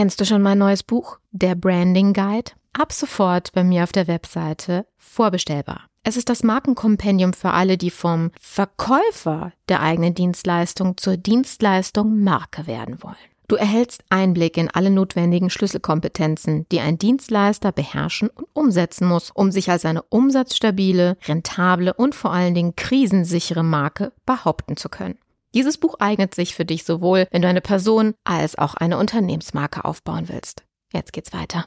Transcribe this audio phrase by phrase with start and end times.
[0.00, 2.52] Kennst du schon mein neues Buch, Der Branding Guide?
[2.72, 5.88] Ab sofort bei mir auf der Webseite vorbestellbar.
[6.04, 12.66] Es ist das Markenkompendium für alle, die vom Verkäufer der eigenen Dienstleistung zur Dienstleistung Marke
[12.66, 13.14] werden wollen.
[13.46, 19.52] Du erhältst Einblick in alle notwendigen Schlüsselkompetenzen, die ein Dienstleister beherrschen und umsetzen muss, um
[19.52, 25.18] sich als eine umsatzstabile, rentable und vor allen Dingen krisensichere Marke behaupten zu können.
[25.52, 29.84] Dieses Buch eignet sich für dich sowohl, wenn du eine Person als auch eine Unternehmensmarke
[29.84, 30.62] aufbauen willst.
[30.92, 31.66] Jetzt geht's weiter.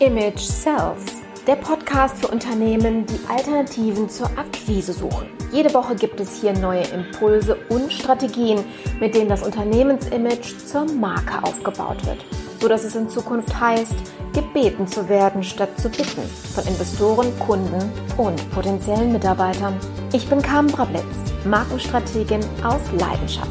[0.00, 5.28] Image Sells, der Podcast für Unternehmen, die Alternativen zur Akquise suchen.
[5.52, 8.64] Jede Woche gibt es hier neue Impulse und Strategien,
[8.98, 12.24] mit denen das Unternehmensimage zur Marke aufgebaut wird,
[12.60, 13.94] so dass es in Zukunft heißt,
[14.32, 16.22] gebeten zu werden statt zu bitten
[16.54, 19.78] von Investoren, Kunden und potenziellen Mitarbeitern.
[20.12, 21.04] Ich bin Carmen Brablitz,
[21.44, 23.50] Markenstrategin aus Leidenschaft.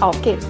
[0.00, 0.46] Auf geht's!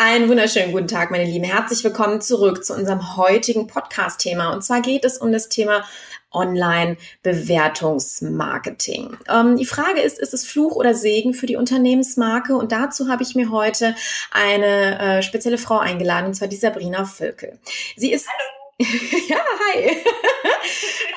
[0.00, 1.44] Einen wunderschönen guten Tag, meine Lieben.
[1.44, 4.52] Herzlich willkommen zurück zu unserem heutigen Podcast-Thema.
[4.52, 5.84] Und zwar geht es um das Thema
[6.32, 9.16] Online-Bewertungsmarketing.
[9.28, 12.56] Ähm, die Frage ist, ist es Fluch oder Segen für die Unternehmensmarke?
[12.56, 13.94] Und dazu habe ich mir heute
[14.30, 17.58] eine äh, spezielle Frau eingeladen, und zwar die Sabrina Völkel.
[17.96, 18.67] Sie ist Hallo.
[19.28, 19.38] ja,
[19.74, 19.96] hi.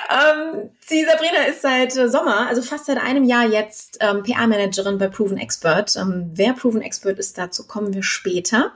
[0.10, 4.98] ähm, die Sabrina ist seit äh, Sommer, also fast seit einem Jahr jetzt ähm, PR-Managerin
[4.98, 5.96] bei Proven Expert.
[5.96, 8.74] Ähm, wer Proven Expert ist, dazu kommen wir später.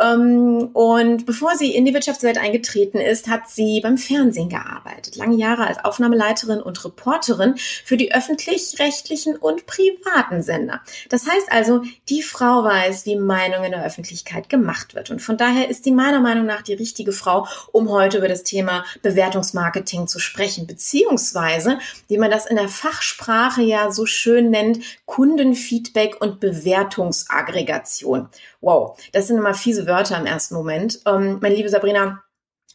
[0.00, 5.16] Ähm, und bevor sie in die Wirtschaftswelt eingetreten ist, hat sie beim Fernsehen gearbeitet.
[5.16, 10.80] Lange Jahre als Aufnahmeleiterin und Reporterin für die öffentlich-rechtlichen und privaten Sender.
[11.08, 15.10] Das heißt also, die Frau weiß, wie Meinung in der Öffentlichkeit gemacht wird.
[15.10, 18.42] Und von daher ist sie meiner Meinung nach die richtige Frau, um heute über das
[18.42, 24.50] Thema Bewertungsmarketing zu sprechen, beziehungsweise beziehungsweise, wie man das in der Fachsprache ja so schön
[24.50, 28.28] nennt, Kundenfeedback und Bewertungsaggregation.
[28.60, 31.00] Wow, das sind immer fiese Wörter im ersten Moment.
[31.06, 32.22] Ähm, meine liebe Sabrina,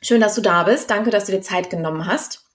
[0.02, 0.90] schön, dass du da bist.
[0.90, 2.49] Danke, dass du dir Zeit genommen hast.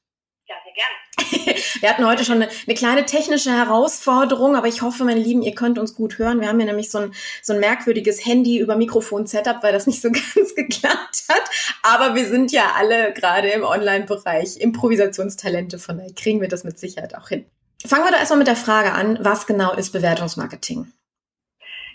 [1.81, 5.55] Wir hatten heute schon eine, eine, kleine technische Herausforderung, aber ich hoffe, meine Lieben, ihr
[5.55, 6.41] könnt uns gut hören.
[6.41, 10.01] Wir haben hier nämlich so ein, so ein merkwürdiges Handy über Mikrofon-Setup, weil das nicht
[10.01, 11.51] so ganz geklappt hat.
[11.83, 16.79] Aber wir sind ja alle gerade im Online-Bereich Improvisationstalente, von daher kriegen wir das mit
[16.79, 17.47] Sicherheit auch hin.
[17.87, 20.91] Fangen wir doch erstmal mit der Frage an, was genau ist Bewertungsmarketing?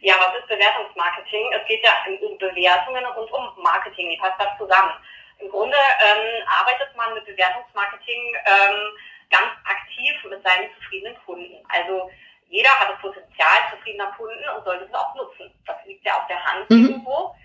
[0.02, 1.50] Ja, was ist Bewertungsmarketing?
[1.60, 4.10] Es geht ja um Bewertungen und um Marketing.
[4.10, 4.94] Die passt das zusammen.
[5.40, 8.94] Im Grunde ähm, arbeitet man mit Bewertungsmarketing ähm,
[9.30, 11.66] ganz aktiv mit seinen zufriedenen Kunden.
[11.70, 12.10] Also
[12.50, 15.54] jeder hat das Potenzial zufriedener Kunden und sollte es auch nutzen.
[15.66, 16.86] Das liegt ja auf der Hand mhm.
[16.86, 17.36] irgendwo.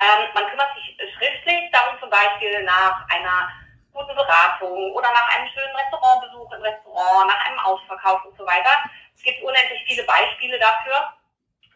[0.00, 3.50] Ähm, man kümmert sich schriftlich darum zum Beispiel nach einer
[3.92, 8.70] guten Beratung oder nach einem schönen Restaurantbesuch im Restaurant, nach einem Ausverkauf und so weiter.
[9.16, 11.12] Es gibt unendlich viele Beispiele dafür,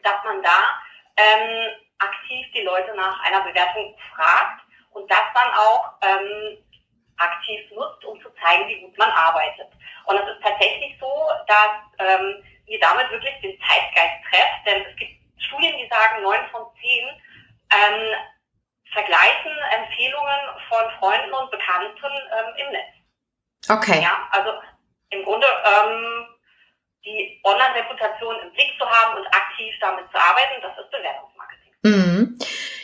[0.03, 0.81] dass man da
[1.17, 6.59] ähm, aktiv die Leute nach einer Bewertung fragt und das dann auch ähm,
[7.19, 9.69] aktiv nutzt, um zu zeigen, wie gut man arbeitet.
[10.07, 11.13] Und es ist tatsächlich so,
[11.47, 16.41] dass ähm, ihr damit wirklich den Zeitgeist trefft, denn es gibt Studien, die sagen, neun
[16.51, 17.09] von zehn
[17.73, 18.15] ähm,
[18.93, 22.95] vergleichen Empfehlungen von Freunden und Bekannten ähm, im Netz.
[23.69, 24.01] Okay.
[24.03, 24.53] Ja, also
[25.11, 26.27] im Grunde ähm,
[27.05, 31.73] die Online-Reputation im Blick zu haben und aktiv damit zu arbeiten, das ist Bewertungsmarketing.
[31.83, 32.39] Mhm.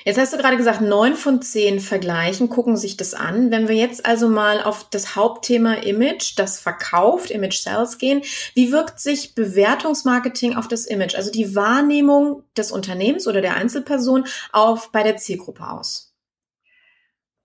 [0.04, 3.50] Jetzt hast du gerade gesagt, neun von zehn vergleichen, gucken sich das an.
[3.50, 8.22] Wenn wir jetzt also mal auf das Hauptthema Image, das verkauft, Image Sales gehen,
[8.54, 14.26] wie wirkt sich Bewertungsmarketing auf das Image, also die Wahrnehmung des Unternehmens oder der Einzelperson
[14.52, 16.14] auf bei der Zielgruppe aus?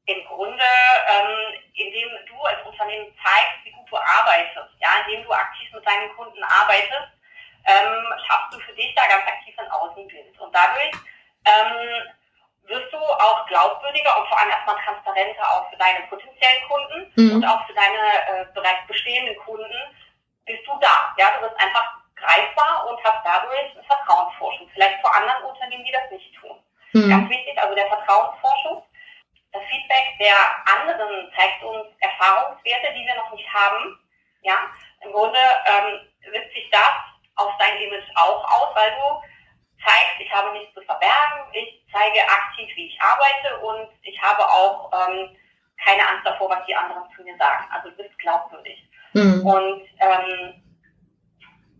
[0.05, 5.31] Im Grunde, ähm, indem du als Unternehmen zeigst, wie gut du arbeitest, ja, indem du
[5.31, 7.11] aktiv mit deinen Kunden arbeitest,
[7.67, 10.39] ähm, schaffst du für dich da ganz aktiv ein Außenbild.
[10.39, 10.93] Und dadurch
[11.45, 12.03] ähm,
[12.67, 17.35] wirst du auch glaubwürdiger und vor allem erstmal transparenter auch für deine potenziellen Kunden mhm.
[17.35, 19.77] und auch für deine äh, bereits bestehenden Kunden
[20.45, 21.13] bist du da.
[21.17, 24.69] Ja, du bist einfach greifbar und hast dadurch eine Vertrauensforschung.
[24.73, 26.57] Vielleicht vor anderen Unternehmen, die das nicht tun.
[26.93, 27.09] Mhm.
[27.09, 28.83] Ganz wichtig, also der Vertrauensforschung.
[29.51, 30.35] Das Feedback der
[30.65, 33.99] anderen zeigt uns Erfahrungswerte, die wir noch nicht haben.
[34.41, 34.69] Ja,
[35.01, 36.93] im Grunde ähm, wirkt sich das
[37.35, 39.21] auf dein Image auch aus, weil du
[39.83, 44.43] zeigst, ich habe nichts zu verbergen, ich zeige aktiv, wie ich arbeite und ich habe
[44.43, 45.35] auch ähm,
[45.83, 47.65] keine Angst davor, was die anderen zu mir sagen.
[47.71, 48.77] Also du bist glaubwürdig.
[49.13, 49.45] Mhm.
[49.45, 50.63] Und ähm,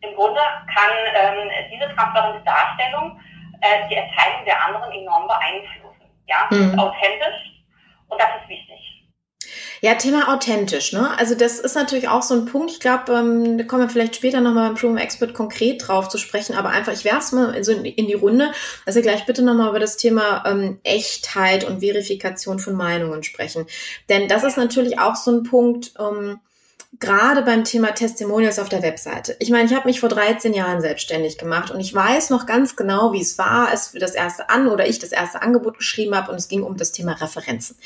[0.02, 0.42] im Grunde
[0.74, 3.20] kann ähm, diese transparente Darstellung
[3.62, 6.10] äh, die Entscheidung der anderen enorm beeinflussen.
[6.28, 6.70] Ja, mhm.
[6.70, 7.64] ist authentisch
[8.08, 9.05] und das ist wichtig.
[9.82, 11.18] Ja, Thema authentisch, ne?
[11.18, 12.72] Also das ist natürlich auch so ein Punkt.
[12.72, 16.18] Ich glaube, ähm, da kommen wir vielleicht später nochmal beim Proven Expert konkret drauf zu
[16.18, 18.52] sprechen, aber einfach, ich werfe es mal so in, in, die Runde.
[18.86, 23.66] Also gleich bitte nochmal über das Thema ähm, Echtheit und Verifikation von Meinungen sprechen.
[24.10, 26.40] Denn das ist natürlich auch so ein Punkt, ähm,
[27.00, 29.36] gerade beim Thema Testimonials auf der Webseite.
[29.40, 32.76] Ich meine, ich habe mich vor 13 Jahren selbstständig gemacht und ich weiß noch ganz
[32.76, 36.16] genau, wie es war, als wir das erste an oder ich das erste Angebot geschrieben
[36.16, 37.78] habe und es ging um das Thema Referenzen.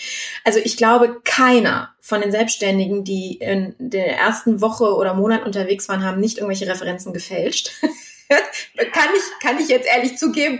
[0.43, 5.87] Also ich glaube, keiner von den Selbstständigen, die in der ersten Woche oder Monat unterwegs
[5.89, 7.71] waren, haben nicht irgendwelche Referenzen gefälscht.
[8.29, 10.59] kann ich, kann ich jetzt ehrlich zugeben,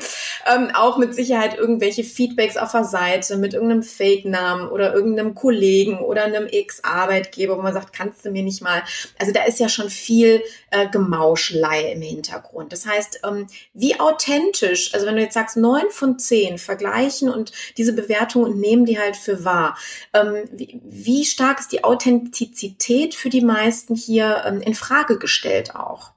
[0.51, 6.00] ähm, auch mit Sicherheit irgendwelche Feedbacks auf der Seite mit irgendeinem Fake-Namen oder irgendeinem Kollegen
[6.00, 8.81] oder einem Ex-Arbeitgeber, wo man sagt, kannst du mir nicht mal.
[9.19, 12.74] Also da ist ja schon viel äh, Gemauschlei im Hintergrund.
[12.74, 17.51] Das heißt, ähm, wie authentisch, also wenn du jetzt sagst, neun von zehn vergleichen und
[17.77, 19.77] diese Bewertung und nehmen die halt für wahr.
[20.13, 25.75] Ähm, wie, wie stark ist die Authentizität für die meisten hier ähm, in Frage gestellt
[25.75, 26.13] auch?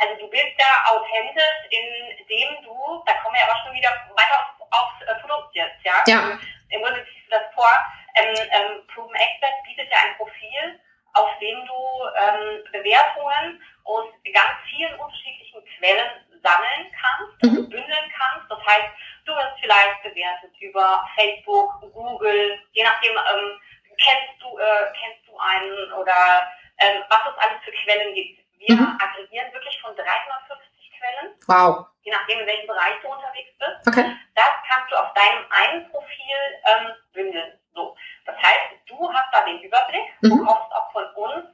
[0.00, 4.72] Also du bist da authentisch, indem du, da kommen wir aber schon wieder weiter aufs,
[4.72, 6.02] aufs äh, Produkt jetzt, ja?
[6.06, 6.20] ja.
[6.22, 6.38] Also,
[6.70, 7.70] Im Grunde ziehst du das vor.
[8.16, 10.80] Ähm, ähm, Proven Expert bietet ja ein Profil,
[11.14, 11.78] auf dem du
[12.16, 16.10] ähm, Bewertungen aus ganz vielen unterschiedlichen Quellen
[16.42, 17.68] sammeln kannst, mhm.
[17.68, 18.50] bündeln kannst.
[18.50, 18.88] Das heißt,
[19.26, 23.60] du wirst vielleicht bewertet über Facebook, Google, je nachdem, ähm,
[24.00, 26.39] kennst du, äh, kennst du einen oder
[31.50, 31.76] Quellen.
[31.76, 31.86] Wow.
[32.02, 33.86] Je nachdem, in welchem Bereich du unterwegs bist.
[33.86, 34.16] Okay.
[34.34, 37.58] Das kannst du auf deinem einen Profil ähm, bündeln.
[37.74, 37.96] So.
[38.24, 40.38] Das heißt, du hast da den Überblick, mhm.
[40.38, 41.46] bekommst auch von uns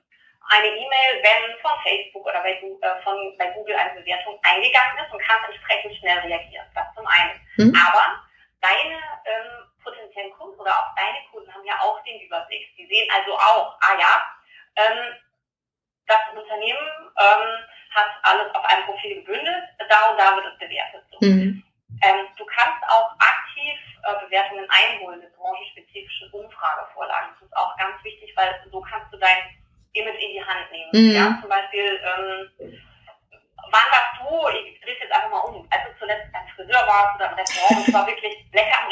[0.49, 5.13] eine E-Mail, wenn von Facebook oder bei, äh, von, bei Google eine Bewertung eingegangen ist
[5.13, 6.67] und kannst entsprechend schnell reagieren.
[6.75, 7.41] Das zum einen.
[7.57, 7.75] Mhm.
[7.75, 8.23] Aber
[8.61, 8.95] deine
[9.25, 12.77] ähm, potenziellen Kunden oder auch deine Kunden haben ja auch den Überblick.
[12.77, 14.23] Die sehen also auch, ah ja,
[14.77, 15.15] ähm,
[16.07, 21.03] das Unternehmen ähm, hat alles auf einem Profil gebündelt, da und da wird es bewertet.
[21.11, 21.27] So.
[21.27, 21.65] Mhm.
[22.03, 27.31] Ähm, du kannst auch aktiv äh, Bewertungen einholen mit branchenspezifischen Umfragevorlagen.
[27.35, 29.39] Das ist auch ganz wichtig, weil so kannst du dein
[29.95, 30.91] Image in die Hand nehmen.
[30.93, 31.17] Mhm.
[31.17, 35.85] Ja, zum Beispiel, ähm, wann warst du, ich drehe es jetzt einfach mal um, als
[35.89, 38.91] du zuletzt beim Friseur warst oder im Restaurant, und es war wirklich lecker im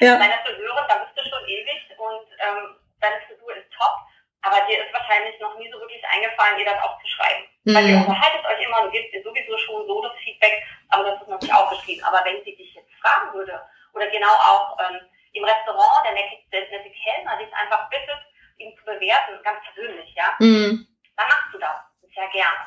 [0.00, 0.16] Ja.
[0.16, 4.08] deine Friseurin, da bist du schon ewig und ähm, deine Frisur ist top
[4.42, 7.44] aber dir ist wahrscheinlich noch nie so wirklich eingefallen, ihr das aufzuschreiben.
[7.64, 7.74] Mhm.
[7.74, 11.28] Weil ihr euch immer und gebt ihr sowieso schon so das Feedback, aber das ist
[11.28, 12.04] noch nicht aufgeschrieben.
[12.04, 13.60] Aber wenn sie dich jetzt fragen würde,
[13.94, 15.00] oder genau auch ähm,
[15.32, 18.20] im Restaurant, der nette, der nette Kellner dich einfach bittet,
[18.58, 20.86] ihn zu bewerten, ganz persönlich, ja, mhm.
[21.16, 21.76] dann machst du das.
[22.14, 22.58] Sehr gerne.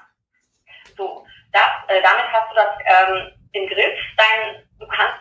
[0.96, 4.00] So, das, äh, damit hast du das ähm, im Griff.
[4.18, 5.20] Dein, du kannst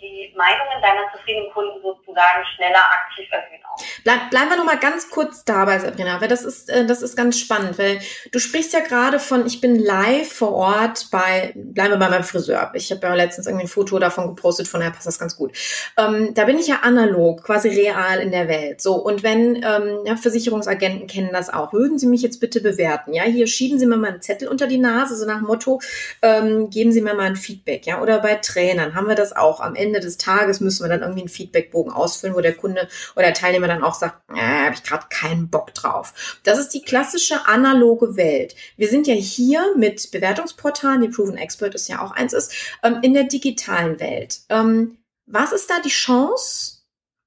[0.00, 3.67] die Meinungen deiner zufriedenen Kunden sozusagen schneller aktiv erhöhen.
[4.04, 7.16] Bleib, bleiben wir noch mal ganz kurz dabei, Sabrina, weil das ist, äh, das ist
[7.16, 8.00] ganz spannend, weil
[8.32, 12.24] du sprichst ja gerade von, ich bin live vor Ort bei, bleiben wir bei meinem
[12.24, 12.70] Friseur.
[12.74, 15.52] Ich habe ja letztens irgendwie ein Foto davon gepostet, von daher passt das ganz gut.
[15.96, 18.80] Ähm, da bin ich ja analog, quasi real in der Welt.
[18.80, 23.12] So, und wenn, ähm, ja, Versicherungsagenten kennen das auch, würden Sie mich jetzt bitte bewerten?
[23.12, 25.80] Ja, hier schieben Sie mir mal einen Zettel unter die Nase, so nach dem Motto,
[26.22, 29.60] ähm, geben Sie mir mal ein Feedback, ja, oder bei Trainern haben wir das auch.
[29.60, 33.26] Am Ende des Tages müssen wir dann irgendwie einen Feedbackbogen ausfüllen, wo der Kunde oder
[33.26, 36.38] der Teilnehmer dann auch sagt, äh, habe ich gerade keinen Bock drauf.
[36.44, 38.54] Das ist die klassische analoge Welt.
[38.76, 42.98] Wir sind ja hier mit Bewertungsportalen, die Proven Expert ist ja auch eins ist, ähm,
[43.02, 44.40] in der digitalen Welt.
[44.48, 46.78] Ähm, was ist da die Chance,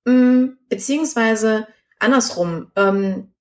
[0.07, 1.67] ähm, beziehungsweise
[2.00, 3.31] andersrum, ähm,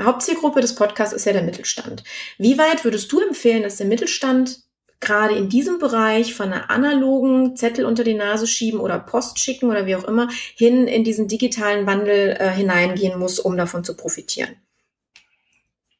[0.00, 2.04] Hauptzielgruppe des Podcasts ist ja der Mittelstand.
[2.38, 4.60] Wie weit würdest du empfehlen, dass der Mittelstand
[5.00, 9.70] gerade in diesem Bereich von einer analogen Zettel unter die Nase schieben oder Post schicken
[9.70, 13.96] oder wie auch immer hin in diesen digitalen Wandel äh, hineingehen muss, um davon zu
[13.96, 14.60] profitieren?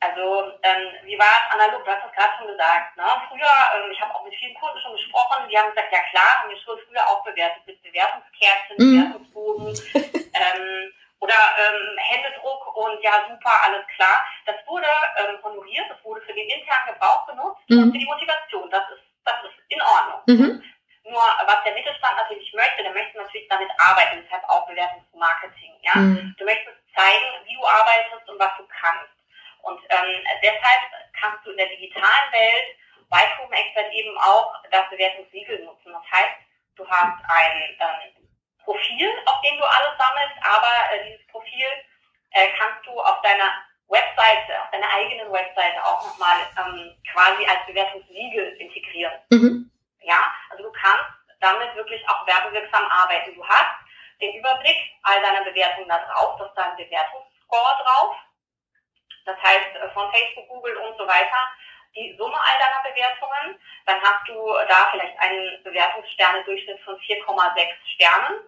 [0.01, 1.85] Also ähm, wie war es analog?
[1.85, 2.97] Du hast es gerade schon gesagt.
[2.97, 3.05] Ne?
[3.29, 6.39] Früher, ähm, ich habe auch mit vielen Kunden schon gesprochen, die haben gesagt, ja klar,
[6.39, 8.95] haben wir schon früher auch bewertet mit Bewertungskärtchen, mhm.
[8.95, 14.25] Bewertungsbogen ähm, oder ähm, Händedruck und ja super, alles klar.
[14.47, 14.87] Das wurde
[15.19, 17.83] ähm, honoriert, das wurde für den internen Gebrauch benutzt mhm.
[17.83, 18.71] und für die Motivation.
[18.71, 20.23] Das ist, das ist in Ordnung.
[20.27, 20.63] Mhm.
[21.05, 25.73] Nur was der Mittelstand natürlich möchte, der möchte natürlich damit arbeiten, deshalb auch Bewertungsmarketing.
[25.83, 25.97] Ja?
[25.97, 26.35] Mhm.
[26.39, 29.11] Du möchtest zeigen, wie du arbeitest und was du kannst.
[29.63, 30.83] Und ähm, deshalb
[31.19, 32.77] kannst du in der digitalen Welt
[33.11, 35.93] bei Proven Expert eben auch das Bewertungssiegel nutzen.
[35.93, 36.37] Das heißt,
[36.77, 38.29] du hast ein ähm,
[38.65, 41.67] Profil, auf dem du alles sammelst, aber äh, dieses Profil
[42.33, 47.67] äh, kannst du auf deiner Webseite, auf deiner eigenen Webseite auch nochmal ähm, quasi als
[47.67, 49.13] Bewertungssiegel integrieren.
[49.31, 49.71] Mhm.
[50.03, 51.05] Ja, also du kannst
[51.41, 53.35] damit wirklich auch werbewirksam arbeiten.
[53.35, 53.77] Du hast
[54.21, 58.17] den Überblick all deiner Bewertungen da drauf, das ist dein Bewertungsscore drauf.
[59.25, 61.39] Das heißt, äh, von Facebook, Google und so weiter,
[61.95, 63.59] die Summe all deiner Bewertungen.
[63.87, 64.35] Dann hast du
[64.69, 68.41] da vielleicht einen Bewertungssterne-Durchschnitt von 4,6 Sternen.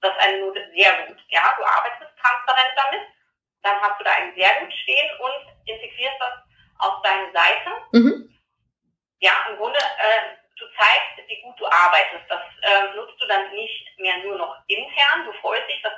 [0.00, 1.18] Das ist eine Note sehr gut.
[1.28, 3.02] Ja, du arbeitest transparent damit.
[3.62, 6.44] Dann hast du da ein sehr gut stehen und integrierst das
[6.78, 7.70] auf deine Seite.
[7.92, 8.30] Mhm.
[9.20, 12.24] Ja, im Grunde, äh, du zeigst, wie gut du arbeitest.
[12.28, 15.24] Das äh, nutzt du dann nicht mehr nur noch intern.
[15.24, 15.96] Du freust dich, dass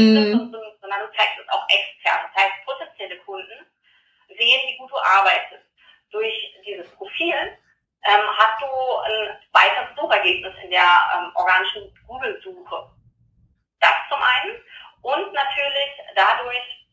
[0.00, 0.52] deine Kunden zufrieden mhm.
[0.52, 2.20] sind, sondern du zeigst es auch extern.
[2.26, 3.66] Das heißt, potenzielle Kunden
[4.28, 5.64] sehen, wie gut du arbeitest.
[6.10, 7.34] Durch dieses Profil
[8.04, 12.90] ähm, hast du ein weiteres Suchergebnis in der ähm, organischen Google-Suche.
[13.80, 14.56] Das zum einen.
[15.02, 16.86] Und natürlich dadurch,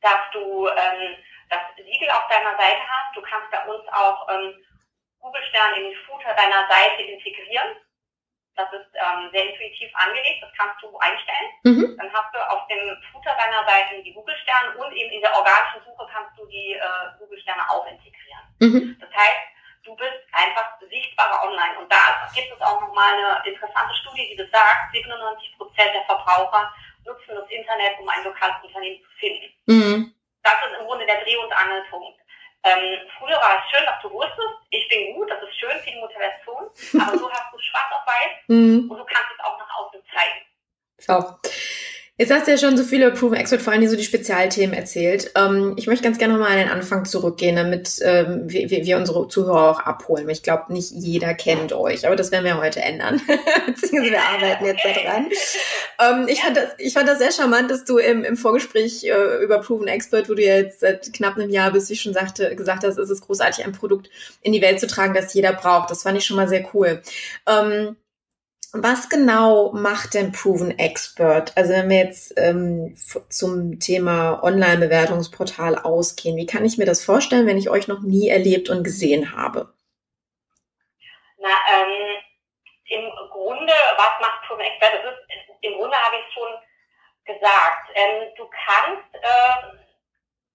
[0.00, 1.16] dass du ähm,
[1.48, 3.16] das Siegel auf deiner Seite hast.
[3.16, 4.54] Du kannst bei uns auch ähm,
[5.20, 7.76] Google-Sterne in den Footer deiner Seite integrieren.
[8.56, 11.50] Das ist ähm, sehr intuitiv angelegt, das kannst du einstellen.
[11.64, 11.96] Mhm.
[11.98, 15.82] Dann hast du auf dem Footer deiner Seite die Google-Sterne und eben in der organischen
[15.84, 18.44] Suche kannst du die äh, Google-Sterne auch integrieren.
[18.60, 18.96] Mhm.
[19.00, 19.44] Das heißt,
[19.84, 21.78] du bist einfach sichtbarer online.
[21.78, 26.72] Und da gibt es auch nochmal eine interessante Studie, die besagt, 97 Prozent der Verbraucher
[27.04, 29.48] nutzen das Internet, um ein lokales Unternehmen zu finden.
[29.66, 30.14] Mhm.
[30.42, 32.20] Das ist im Grunde der Dreh- und Angelpunkt.
[32.64, 36.00] Ähm, früher war es schön, dass du wusstest, ich bin gut, das ist schön die
[36.00, 36.64] Motivation,
[37.06, 38.90] aber so hast du schwarz auf weiß mhm.
[38.90, 40.40] und du kannst es auch nach außen zeigen.
[40.96, 41.38] So.
[42.24, 45.30] Jetzt hast du ja schon so viele Proven Expert, vor allem so die Spezialthemen erzählt.
[45.36, 49.28] Ähm, ich möchte ganz gerne nochmal an den Anfang zurückgehen, damit ähm, wir, wir, unsere
[49.28, 50.26] Zuhörer auch abholen.
[50.30, 53.20] Ich glaube, nicht jeder kennt euch, aber das werden wir heute ändern.
[53.66, 55.28] Beziehungsweise wir arbeiten jetzt daran.
[56.00, 59.44] Ähm, ich, fand das, ich fand das sehr charmant, dass du im, im Vorgespräch äh,
[59.44, 62.14] über Proven Expert, wo du ja jetzt seit knapp einem Jahr bist, wie ich schon
[62.14, 64.08] sagte, gesagt hast, es ist großartig, ein Produkt
[64.40, 65.90] in die Welt zu tragen, das jeder braucht.
[65.90, 67.02] Das fand ich schon mal sehr cool.
[67.46, 67.96] Ähm,
[68.82, 71.56] was genau macht denn Proven Expert?
[71.56, 72.96] Also wenn wir jetzt ähm,
[73.28, 78.28] zum Thema Online-Bewertungsportal ausgehen, wie kann ich mir das vorstellen, wenn ich euch noch nie
[78.28, 79.72] erlebt und gesehen habe?
[81.38, 82.16] Na, ähm,
[82.86, 84.92] im Grunde, was macht Proven Expert?
[85.04, 86.52] Das ist, Im Grunde habe ich schon
[87.24, 87.90] gesagt.
[87.94, 89.78] Ähm, du kannst äh,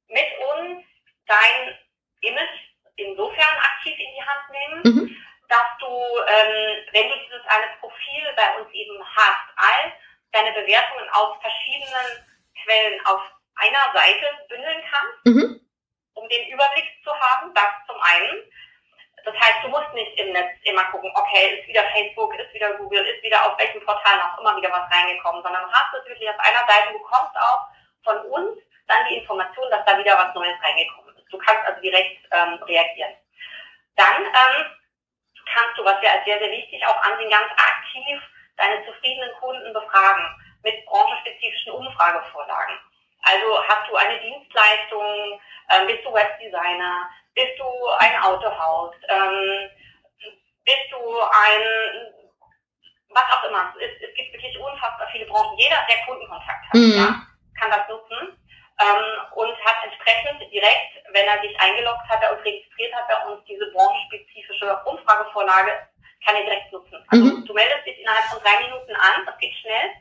[0.08, 0.84] mit uns
[1.26, 1.78] dein
[2.22, 2.60] Image
[2.98, 5.16] insofern aktiv in die Hand nehmen, mhm
[5.50, 9.94] dass du, ähm, wenn du dieses eine Profil bei uns eben hast, all
[10.32, 12.26] deine Bewertungen aus verschiedenen
[12.64, 13.22] Quellen auf
[13.56, 15.62] einer Seite bündeln kannst, mhm.
[16.14, 18.44] um den Überblick zu haben, das zum einen.
[19.26, 22.74] Das heißt, du musst nicht im Netz immer gucken, okay, ist wieder Facebook, ist wieder
[22.78, 26.06] Google, ist wieder auf welchen Portalen auch immer wieder was reingekommen, sondern du hast es
[26.08, 27.68] wirklich auf einer Seite, du bekommst auch
[28.04, 31.32] von uns dann die Information, dass da wieder was Neues reingekommen ist.
[31.32, 33.14] Du kannst also direkt ähm, reagieren.
[33.96, 34.66] Dann ähm,
[35.60, 38.22] kannst du, was wir als sehr, sehr wichtig auch ansehen, ganz aktiv
[38.58, 40.26] deine zufriedenen Kunden befragen
[40.64, 42.80] mit branchenspezifischen Umfragevorlagen.
[43.22, 45.40] Also hast du eine Dienstleistung,
[45.70, 47.66] ähm, bist du Webdesigner, bist du
[48.00, 49.70] ein Autohaus, ähm,
[50.66, 51.62] bist du ein,
[53.10, 53.74] was auch immer.
[53.80, 55.58] Es, es, gibt wirklich unfassbar viele Branchen.
[55.58, 56.94] Jeder, der Kundenkontakt hat, mhm.
[56.96, 57.22] ja,
[57.60, 58.38] kann das nutzen
[58.80, 59.06] ähm,
[59.36, 63.70] und hat entsprechend direkt, wenn er sich eingeloggt hat und registriert hat bei uns, diese
[63.72, 65.72] branchenspezifische Umfragevorlage,
[66.26, 67.04] kann er direkt nutzen.
[67.10, 67.46] Also mhm.
[67.46, 69.92] du meldest dich innerhalb von drei Minuten an, das geht schnell,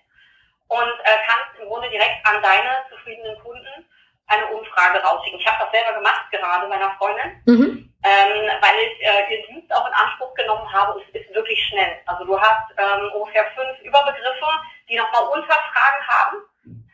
[0.68, 3.88] und äh, kannst im Grunde direkt an deine zufriedenen Kunden
[4.28, 5.40] eine Umfrage rausschicken.
[5.40, 7.94] Ich habe das selber gemacht, gerade meiner Freundin, mhm.
[8.04, 11.58] ähm, weil ich äh, ihren Dienst auch in Anspruch genommen habe und es ist wirklich
[11.68, 11.99] schnell.
[12.06, 14.49] Also du hast ähm, ungefähr fünf Überbegriffe,
[14.88, 16.37] die nochmal Unterfragen haben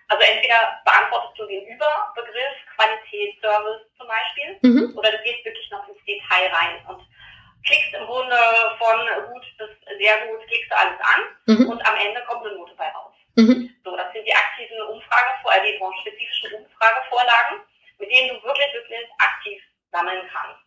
[0.08, 4.98] also entweder beantwortest du den Überbegriff Qualität, Service zum Beispiel, mhm.
[4.98, 7.02] oder du gehst wirklich noch ins Detail rein und
[7.66, 8.36] klickst im Grunde
[8.78, 8.98] von
[9.32, 11.66] gut bis sehr gut, klickst du alles an mhm.
[11.70, 13.14] und am Ende kommt eine Note bei raus.
[13.36, 13.74] Mhm.
[13.84, 17.60] So, das sind die aktiven Umfragevor die spezifischen Umfragevorlagen,
[17.98, 20.60] mit denen du wirklich, wirklich aktiv sammeln kannst.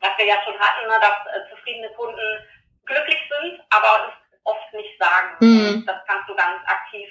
[0.00, 2.48] Was wir ja schon hatten, ne, dass äh, zufriedene Kunden
[2.84, 5.36] glücklich sind, aber es oft nicht sagen.
[5.40, 5.84] Mhm.
[5.86, 7.08] Das kannst du ganz aktiv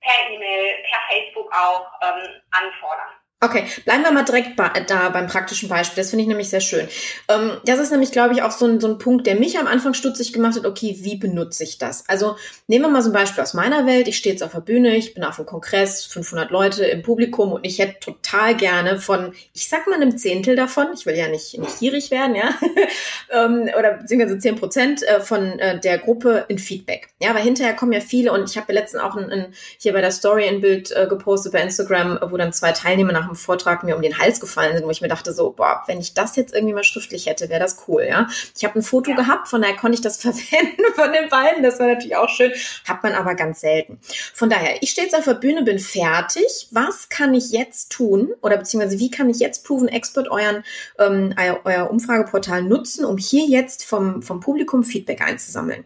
[0.00, 3.19] per E-Mail, per Facebook auch ähm, anfordern.
[3.42, 5.96] Okay, bleiben wir mal direkt da beim praktischen Beispiel.
[6.02, 6.86] Das finde ich nämlich sehr schön.
[7.26, 9.66] Ähm, das ist nämlich, glaube ich, auch so ein, so ein Punkt, der mich am
[9.66, 10.66] Anfang stutzig gemacht hat.
[10.66, 12.06] Okay, wie benutze ich das?
[12.06, 14.08] Also nehmen wir mal so ein Beispiel aus meiner Welt.
[14.08, 17.52] Ich stehe jetzt auf der Bühne, ich bin auf einem Kongress, 500 Leute im Publikum
[17.52, 21.28] und ich hätte total gerne von, ich sag mal einem Zehntel davon, ich will ja
[21.28, 22.50] nicht, nicht gierig werden, ja,
[23.30, 27.08] ähm, oder beziehungsweise 10 Prozent äh, von äh, der Gruppe in Feedback.
[27.22, 29.94] Ja, weil hinterher kommen ja viele und ich habe ja letztens auch ein, ein, hier
[29.94, 33.36] bei der Story ein Bild äh, gepostet bei Instagram, wo dann zwei Teilnehmer nach dem
[33.36, 36.14] Vortrag mir um den Hals gefallen sind, wo ich mir dachte so, boah, wenn ich
[36.14, 38.28] das jetzt irgendwie mal schriftlich hätte, wäre das cool, ja.
[38.56, 39.16] Ich habe ein Foto ja.
[39.16, 42.52] gehabt, von daher konnte ich das verwenden von den beiden, das war natürlich auch schön,
[42.86, 43.98] hat man aber ganz selten.
[44.34, 46.68] Von daher, ich stehe jetzt auf der Bühne, bin fertig.
[46.70, 50.64] Was kann ich jetzt tun oder beziehungsweise wie kann ich jetzt Proven Expert euren
[50.98, 51.34] ähm,
[51.64, 55.84] euer Umfrageportal nutzen, um hier jetzt vom, vom Publikum Feedback einzusammeln?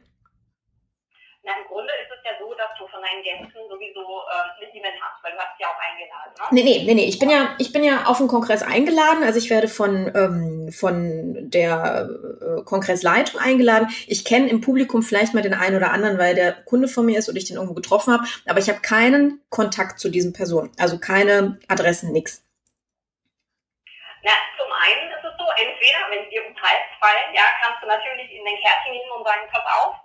[1.43, 3.64] Na, im Grunde ist es ja so, dass du von deinen Gästen
[5.45, 6.45] Hast ja auch eingeladen, ne?
[6.51, 7.05] Nee, nee, nee, nee.
[7.05, 9.23] Ich bin ja, ich bin ja auf den Kongress eingeladen.
[9.25, 12.09] Also ich werde von, ähm, von der
[12.41, 13.89] äh, Kongressleitung eingeladen.
[14.07, 17.19] Ich kenne im Publikum vielleicht mal den einen oder anderen, weil der Kunde von mir
[17.19, 18.25] ist oder ich den irgendwo getroffen habe.
[18.47, 20.73] Aber ich habe keinen Kontakt zu diesen Personen.
[20.79, 22.43] Also keine Adressen, nix.
[24.23, 27.87] Na, zum einen ist es so, entweder, wenn dir um Hals fallen, ja, kannst du
[27.87, 29.97] natürlich in den Kärtchen gehen und sagen, pass auf,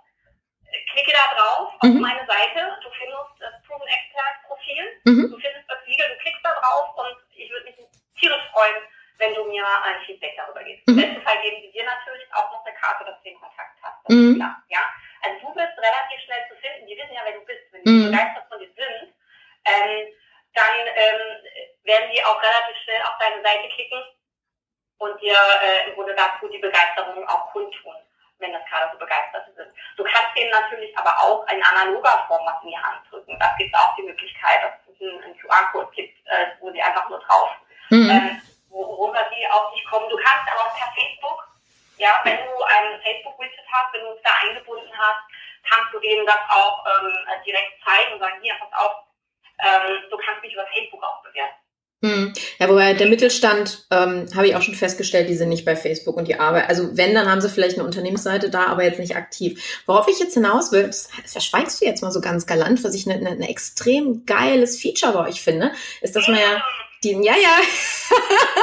[0.92, 2.00] klicke da drauf auf mhm.
[2.00, 2.78] meine Seite.
[2.82, 4.84] Du findest das Proven Expert Profil.
[5.04, 5.30] Mhm.
[5.30, 7.76] Du findest das Siegel, du klickst da drauf und ich würde mich
[8.18, 8.82] tierisch freuen,
[9.18, 10.86] wenn du mir ein Feedback darüber gibst.
[10.88, 10.98] Mhm.
[10.98, 13.76] Im besten Fall geben sie dir natürlich auch noch eine Karte, dass du den Kontakt
[13.82, 13.98] hast.
[14.04, 14.30] Das mhm.
[14.32, 14.62] ist klar.
[14.68, 14.82] Ja?
[15.22, 16.86] Also du bist relativ schnell zu finden.
[16.86, 17.64] Die wissen ja, wer du bist.
[17.72, 18.10] Wenn die mhm.
[18.10, 19.14] begeistert von dir sind,
[19.66, 19.92] ähm,
[20.54, 21.22] dann ähm,
[21.84, 24.02] werden die auch relativ schnell auf deine Seite klicken
[24.98, 27.94] und dir äh, im Grunde dazu die Begeisterung auch kundtun
[28.40, 29.70] wenn das gerade so Begeisterte sind.
[29.96, 33.38] Du kannst denen natürlich aber auch in analoger Form was in die Hand drücken.
[33.38, 37.08] Da gibt auch die Möglichkeit, dass es einen, einen QR-Code gibt, äh, wo sie einfach
[37.08, 37.50] nur drauf,
[37.90, 38.10] mhm.
[38.10, 40.08] äh, worüber sie auf dich kommen.
[40.08, 41.48] Du kannst aber per Facebook,
[41.98, 45.22] ja, wenn du einen Facebook-Widget hast, wenn du uns da eingebunden hast,
[45.68, 47.12] kannst du denen das auch ähm,
[47.44, 48.92] direkt zeigen und sagen, hier, pass auf,
[49.62, 51.60] ähm, du kannst mich über Facebook auch bewerten.
[52.02, 52.32] Hm.
[52.58, 56.16] Ja, wobei der Mittelstand, ähm, habe ich auch schon festgestellt, die sind nicht bei Facebook
[56.16, 56.68] und die Arbeit.
[56.68, 59.60] Also wenn, dann haben sie vielleicht eine Unternehmensseite da, aber jetzt nicht aktiv.
[59.86, 62.94] Worauf ich jetzt hinaus will, das, das verschweigst du jetzt mal so ganz galant, was
[62.94, 66.62] ich ein ne, ne extrem geiles Feature bei euch finde, ist, dass man ja
[67.02, 67.56] die, ja, ja.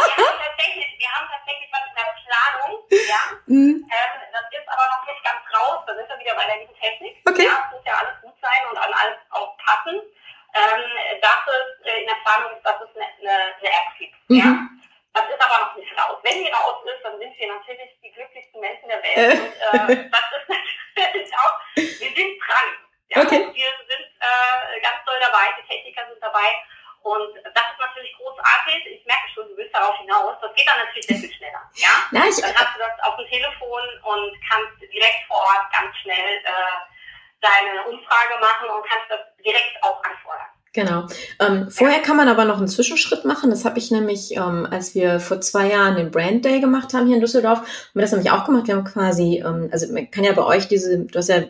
[30.38, 30.42] hinaus.
[30.42, 31.62] Das geht dann natürlich sehr viel schneller.
[31.76, 31.90] Ja?
[32.12, 35.96] Na, ich, dann hast du das auf dem Telefon und kannst direkt vor Ort ganz
[35.98, 36.78] schnell äh,
[37.42, 40.48] deine Umfrage machen und kannst das direkt auch anfordern.
[40.78, 41.08] Genau.
[41.40, 43.50] Ähm, vorher kann man aber noch einen Zwischenschritt machen.
[43.50, 47.08] Das habe ich nämlich, ähm, als wir vor zwei Jahren den Brand Day gemacht haben
[47.08, 48.68] hier in Düsseldorf, haben wir das nämlich auch gemacht.
[48.68, 51.46] Wir haben quasi, ähm, also man kann ja bei euch diese, du hast ja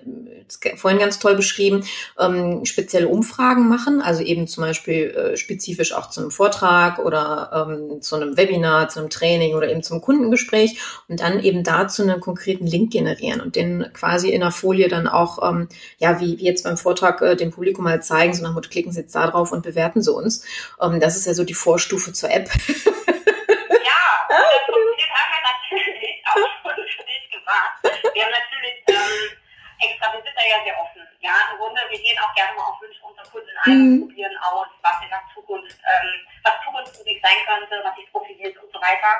[0.75, 1.83] vorhin ganz toll beschrieben,
[2.19, 7.67] ähm, spezielle Umfragen machen, also eben zum Beispiel äh, spezifisch auch zu einem Vortrag oder
[7.69, 12.03] ähm, zu einem Webinar, zu einem Training oder eben zum Kundengespräch und dann eben dazu
[12.03, 16.37] einen konkreten Link generieren und den quasi in der Folie dann auch, ähm, ja, wie,
[16.37, 19.13] wie jetzt beim Vortrag äh, dem Publikum mal zeigen, so nach Motto, klicken Sie jetzt
[19.17, 20.45] da drauf und bewerten Sie uns.
[20.81, 22.45] Ähm, das ist ja so die Vorstufe zur App.
[22.45, 22.53] ja,
[24.29, 27.75] das funktioniert aber natürlich auch schon für dich gesagt.
[28.13, 29.37] Wir haben natürlich ähm,
[29.81, 31.01] extra, wir sind da ja sehr offen.
[31.19, 34.01] Ja, im Grunde, wir gehen auch gerne mal auf Wünsche unserer Kunden ein, mhm.
[34.07, 36.09] probieren aus, was in der Zukunft, ähm,
[36.43, 39.13] was Zukunftsmusik sein könnte, was sich profiliert und so weiter.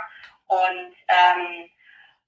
[0.48, 1.70] Und ähm,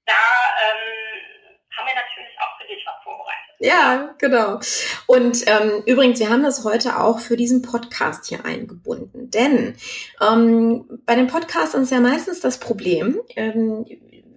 [0.06, 0.26] da
[0.66, 1.49] ähm,
[1.80, 3.56] haben wir natürlich auch für dich was vorbereitet.
[3.60, 4.60] Ja, genau.
[5.08, 9.32] Und ähm, übrigens, wir haben das heute auch für diesen Podcast hier eingebunden.
[9.32, 9.76] Denn
[10.22, 13.86] ähm, bei den Podcastern ist ja meistens das Problem, ähm,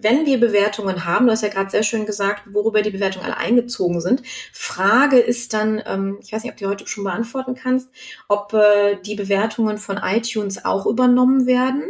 [0.03, 3.37] wenn wir Bewertungen haben, du hast ja gerade sehr schön gesagt, worüber die Bewertungen alle
[3.37, 4.23] eingezogen sind.
[4.53, 7.89] Frage ist dann, ähm, ich weiß nicht, ob du heute schon beantworten kannst,
[8.29, 11.85] ob äh, die Bewertungen von iTunes auch übernommen werden.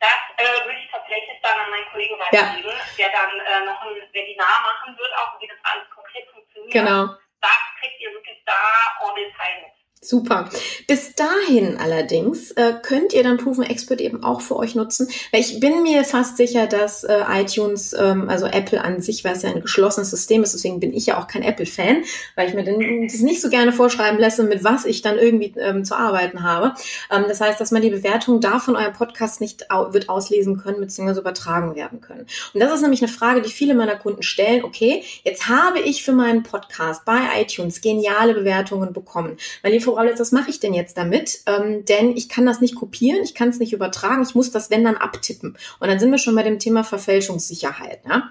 [0.00, 2.80] Das äh, würde ich tatsächlich dann an meinen Kollegen weitergeben, ja.
[2.96, 6.72] der dann äh, noch ein Webinar machen wird, auch wie das alles konkret funktioniert.
[6.72, 7.06] Genau.
[7.40, 9.72] Das kriegt ihr wirklich da en Detail mit.
[10.12, 10.50] Super.
[10.86, 15.08] Bis dahin allerdings äh, könnt ihr dann Proven Expert eben auch für euch nutzen.
[15.30, 19.40] Weil ich bin mir fast sicher, dass äh, iTunes, ähm, also Apple an sich, was
[19.40, 22.04] ja ein geschlossenes System ist, deswegen bin ich ja auch kein Apple-Fan,
[22.36, 25.54] weil ich mir den, das nicht so gerne vorschreiben lasse, mit was ich dann irgendwie
[25.58, 26.74] ähm, zu arbeiten habe.
[27.10, 30.58] Ähm, das heißt, dass man die Bewertung da von eurem Podcast nicht au wird auslesen
[30.58, 32.26] können, beziehungsweise übertragen werden können.
[32.52, 34.62] Und das ist nämlich eine Frage, die viele meiner Kunden stellen.
[34.62, 39.38] Okay, jetzt habe ich für meinen Podcast bei iTunes geniale Bewertungen bekommen.
[39.62, 41.40] Weil die Paulitz, was mache ich denn jetzt damit?
[41.46, 44.70] Ähm, denn ich kann das nicht kopieren, ich kann es nicht übertragen, ich muss das,
[44.70, 45.56] wenn dann, abtippen.
[45.80, 48.00] Und dann sind wir schon bei dem Thema Verfälschungssicherheit.
[48.08, 48.28] Ja?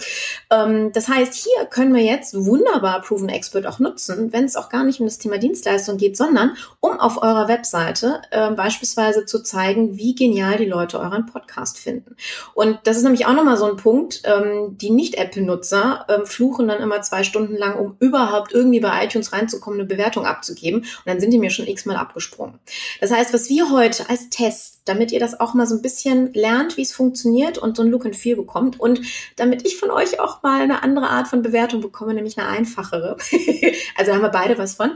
[0.49, 4.69] Ähm, das heißt, hier können wir jetzt wunderbar Proven Expert auch nutzen, wenn es auch
[4.69, 9.41] gar nicht um das Thema Dienstleistung geht, sondern um auf eurer Webseite äh, beispielsweise zu
[9.41, 12.15] zeigen, wie genial die Leute euren Podcast finden.
[12.53, 16.81] Und das ist nämlich auch nochmal so ein Punkt, ähm, die Nicht-Apple-Nutzer ähm, fluchen dann
[16.81, 20.81] immer zwei Stunden lang, um überhaupt irgendwie bei iTunes reinzukommen, eine Bewertung abzugeben.
[20.81, 22.59] Und dann sind die mir schon x-mal abgesprungen.
[22.99, 26.33] Das heißt, was wir heute als Test damit ihr das auch mal so ein bisschen
[26.33, 29.01] lernt, wie es funktioniert und so ein Look and Feel bekommt und
[29.35, 33.17] damit ich von euch auch mal eine andere Art von Bewertung bekomme, nämlich eine einfachere.
[33.97, 34.91] also haben wir beide was von,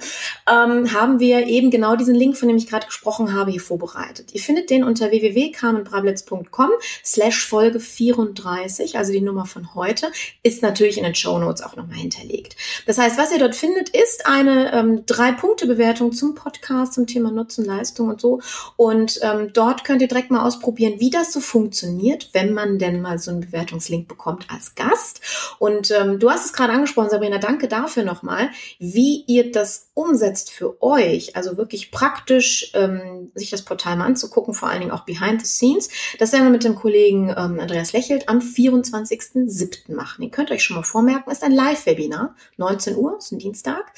[0.49, 4.33] ähm, haben wir eben genau diesen Link, von dem ich gerade gesprochen habe, hier vorbereitet.
[4.33, 6.71] Ihr findet den unter www.carmenbrablitz.com
[7.03, 10.11] slash Folge 34, also die Nummer von heute,
[10.43, 12.55] ist natürlich in den Show Notes auch nochmal hinterlegt.
[12.87, 17.65] Das heißt, was ihr dort findet, ist eine ähm, Drei-Punkte-Bewertung zum Podcast, zum Thema Nutzen,
[17.65, 18.41] Leistung und so
[18.77, 22.79] und ähm, dort dort könnt ihr direkt mal ausprobieren, wie das so funktioniert, wenn man
[22.79, 25.21] denn mal so einen Bewertungslink bekommt als Gast.
[25.59, 30.51] Und ähm, du hast es gerade angesprochen, Sabrina, danke dafür nochmal, wie ihr das umsetzt
[30.51, 35.05] für euch, also wirklich praktisch ähm, sich das Portal mal anzugucken, vor allen Dingen auch
[35.05, 35.89] behind the scenes.
[36.19, 39.95] Das werden wir mit dem Kollegen ähm, Andreas Lächelt am 24.07.
[39.95, 40.21] machen.
[40.21, 43.93] Den könnt ihr euch schon mal vormerken, ist ein Live-Webinar, 19 Uhr, ist ein Dienstag.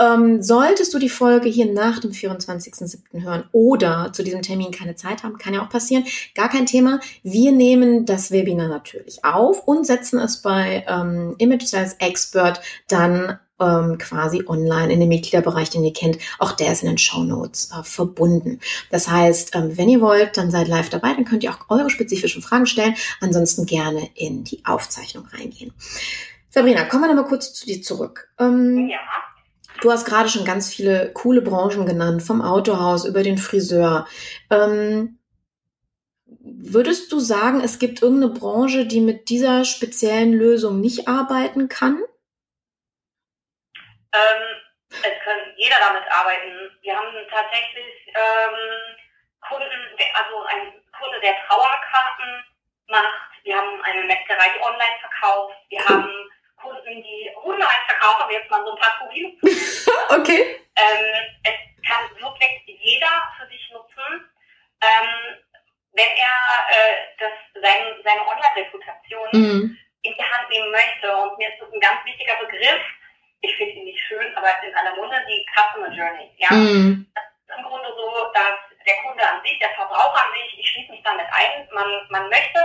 [0.00, 3.22] Ähm, solltest du die Folge hier nach dem 24.07.
[3.22, 6.04] hören oder zu diesem Termin keine Zeit haben, kann ja auch passieren.
[6.34, 6.98] Gar kein Thema.
[7.22, 13.38] Wir nehmen das Webinar natürlich auf und setzen es bei ähm, Image Sales Expert dann
[13.62, 16.18] ähm, quasi online in dem Mitgliederbereich, den ihr kennt.
[16.38, 18.60] Auch der ist in den Show Notes äh, verbunden.
[18.90, 21.90] Das heißt, ähm, wenn ihr wollt, dann seid live dabei, dann könnt ihr auch eure
[21.90, 22.94] spezifischen Fragen stellen.
[23.20, 25.72] Ansonsten gerne in die Aufzeichnung reingehen.
[26.50, 28.28] Sabrina, kommen wir nochmal kurz zu dir zurück.
[28.38, 28.98] Ähm, ja.
[29.80, 34.06] Du hast gerade schon ganz viele coole Branchen genannt, vom Autohaus über den Friseur.
[34.50, 35.18] Ähm,
[36.40, 41.98] würdest du sagen, es gibt irgendeine Branche, die mit dieser speziellen Lösung nicht arbeiten kann?
[44.12, 46.70] Ähm, es kann jeder damit arbeiten.
[46.82, 48.96] Wir haben tatsächlich ähm,
[49.48, 52.44] Kunden, also ein Kunde, der Trauerkarten
[52.88, 53.30] macht.
[53.44, 55.56] Wir haben eine Metzgerei, die online verkauft.
[55.68, 59.38] Wir haben Kunden, die Hunde verkaufen, aber jetzt mal so ein paar Kugeln.
[60.08, 60.60] okay.
[60.76, 64.30] Ähm, es kann wirklich jeder für sich nutzen,
[64.80, 65.38] ähm,
[65.92, 69.78] wenn er äh, das, sein, seine Online-Reputation mhm.
[70.02, 71.14] in die Hand nehmen möchte.
[71.16, 72.82] Und mir ist das ein ganz wichtiger Begriff.
[73.40, 74.74] Ich finde ihn nicht schön, aber in
[75.32, 76.30] aller Munde die Customer Journey.
[76.36, 76.50] Ja?
[76.52, 77.06] Mhm.
[77.14, 80.68] Das ist im Grunde so, dass der Kunde an sich, der Verbraucher an sich, ich
[80.70, 82.60] schließe mich damit ein, man, man möchte,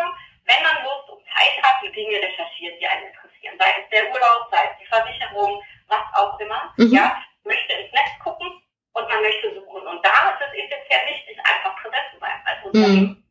[0.46, 3.56] wenn man Lust und Zeit hat, die Dinge recherchieren, die einen interessieren.
[3.60, 6.74] Sei es der Urlaub, sei es die Versicherung, was auch immer.
[6.78, 6.94] Mhm.
[6.94, 8.48] Ja, möchte ins Netz gucken
[8.94, 9.88] und man möchte suchen.
[9.88, 13.24] Und da ist es essentiell wichtig, einfach präsent zu sein als Unternehmen mhm.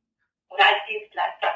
[0.49, 1.53] oder als Dienstleister.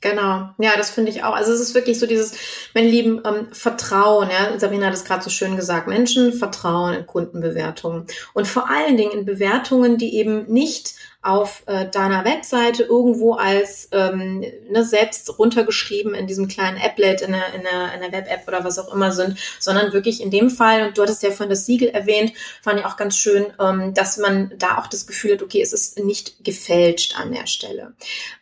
[0.00, 1.34] Genau, ja, das finde ich auch.
[1.34, 2.34] Also es ist wirklich so dieses,
[2.74, 7.06] mein Lieben, ähm, Vertrauen, ja, Sabrina hat es gerade so schön gesagt, Menschen vertrauen in
[7.06, 13.34] Kundenbewertungen und vor allen Dingen in Bewertungen, die eben nicht auf äh, deiner Webseite irgendwo
[13.34, 18.12] als ähm, ne, selbst runtergeschrieben in diesem kleinen Applet, in der, in der, in der
[18.12, 21.30] Web-App oder was auch immer sind, sondern wirklich in dem Fall, und du hattest ja
[21.32, 25.06] von das Siegel erwähnt, fand ich auch ganz schön, ähm, dass man da auch das
[25.06, 27.94] Gefühl hat, okay, es ist nicht gefälscht an der Stelle.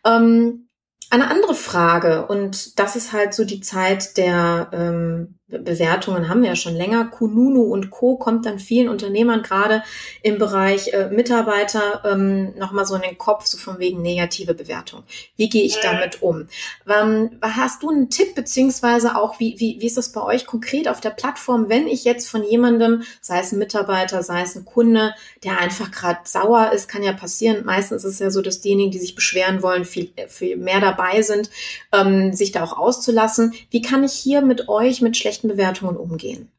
[0.05, 0.64] Ähm,
[1.11, 6.49] eine andere Frage, und das ist halt so die Zeit der ähm, Bewertungen haben wir
[6.49, 7.05] ja schon länger.
[7.05, 8.17] Kununu und Co.
[8.17, 9.83] kommt dann vielen Unternehmern gerade
[10.23, 15.03] im Bereich äh, Mitarbeiter ähm, nochmal so in den Kopf, so von wegen negative Bewertung.
[15.35, 16.47] Wie gehe ich damit um?
[16.89, 20.87] Ähm, hast du einen Tipp, beziehungsweise auch, wie, wie, wie ist das bei euch konkret
[20.87, 24.65] auf der Plattform, wenn ich jetzt von jemandem, sei es ein Mitarbeiter, sei es ein
[24.65, 27.65] Kunde, der einfach gerade sauer ist, kann ja passieren.
[27.65, 31.21] Meistens ist es ja so, dass diejenigen, die sich beschweren wollen, viel, viel mehr dabei
[31.21, 31.51] sind,
[31.91, 33.53] ähm, sich da auch auszulassen.
[33.69, 36.51] Wie kann ich hier mit euch, mit schlechten schlechten Bewertungen umgehen?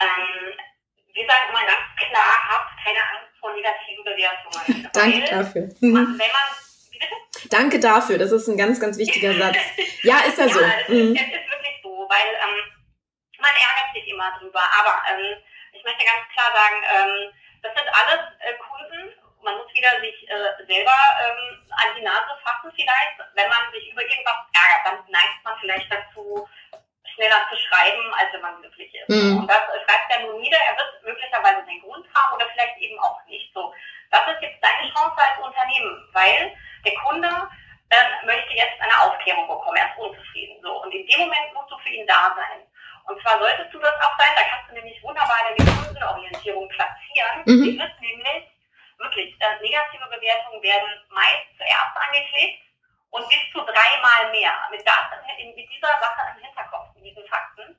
[0.00, 0.56] Ähm,
[1.12, 4.90] wir sagen immer ganz klar, habt keine Angst vor negativen Bewertungen.
[4.92, 5.68] Danke dafür.
[5.80, 6.20] Man,
[7.50, 9.56] Danke dafür, das ist ein ganz, ganz wichtiger Satz.
[10.02, 10.60] Ja, ist ja, ja so.
[10.60, 11.12] Es, mhm.
[11.12, 12.56] es, ist wirklich so, weil ähm,
[13.36, 14.62] man ärgert sich immer drüber.
[14.80, 15.36] Aber ähm,
[15.72, 19.12] ich möchte ganz klar sagen, ähm, das sind alles äh, Kunden.
[19.44, 23.20] Man muss wieder sich äh, selber ähm, an die Nase fassen vielleicht.
[23.34, 26.48] Wenn man sich über irgendwas ärgert, dann neigt man vielleicht dazu,
[27.14, 29.08] schneller zu schreiben, als wenn man glücklich ist.
[29.08, 29.38] Mhm.
[29.38, 30.58] Und das schreibt er nur nieder.
[30.58, 33.52] Er wird möglicherweise den Grund haben oder vielleicht eben auch nicht.
[33.54, 33.72] So,
[34.10, 37.28] das ist jetzt deine Chance als Unternehmen, weil der Kunde
[37.90, 39.76] ähm, möchte jetzt eine Aufklärung bekommen.
[39.76, 40.60] Er ist unzufrieden.
[40.62, 42.66] So, und in dem Moment musst du für ihn da sein.
[43.06, 47.42] Und zwar solltest du das auch sein, da kannst du nämlich wunderbar deine Kundenorientierung platzieren.
[47.44, 47.62] Mhm.
[47.64, 48.44] Die ist nämlich
[48.98, 52.69] wirklich, äh, negative Bewertungen werden meist zuerst angeklickt
[53.10, 54.52] und bis zu dreimal mehr.
[54.70, 57.76] Mit, das, mit dieser Sache im Hinterkopf, mit diesen Fakten,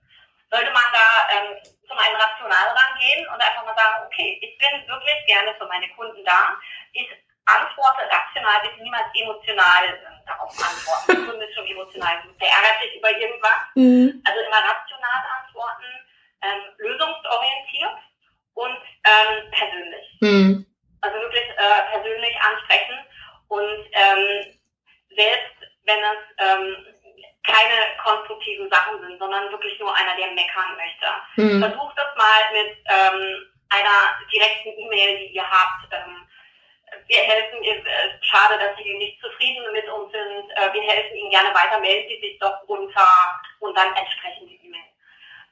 [0.52, 1.56] sollte man da ähm,
[1.88, 5.90] zum einen rational rangehen und einfach mal sagen, okay, ich bin wirklich gerne für meine
[5.96, 6.60] Kunden da.
[6.92, 7.08] Ich
[7.46, 11.08] antworte rational, bitte niemals emotional äh, darauf antworten.
[11.08, 12.22] Der Kunde ist schon emotional.
[12.40, 13.62] Der ärgert sich über irgendwas.
[13.76, 14.22] Mhm.
[14.28, 15.92] Also immer rational antworten,
[16.44, 17.98] ähm, lösungsorientiert
[18.54, 20.08] und ähm, persönlich.
[20.20, 20.66] Mhm.
[21.02, 22.98] Also wirklich äh, persönlich ansprechen
[23.48, 24.61] und ähm,
[25.16, 26.86] selbst wenn es ähm,
[27.44, 31.08] keine konstruktiven Sachen sind, sondern wirklich nur einer, der meckern möchte.
[31.36, 31.60] Mhm.
[31.60, 35.92] Versucht das mal mit ähm, einer direkten E-Mail, die ihr habt.
[35.92, 36.28] Ähm,
[37.08, 40.50] wir helfen, es ist schade, dass Sie nicht zufrieden mit uns sind.
[40.56, 43.08] Äh, wir helfen Ihnen gerne weiter, melden Sie sich doch unter
[43.60, 44.92] und dann entsprechend die E-Mail.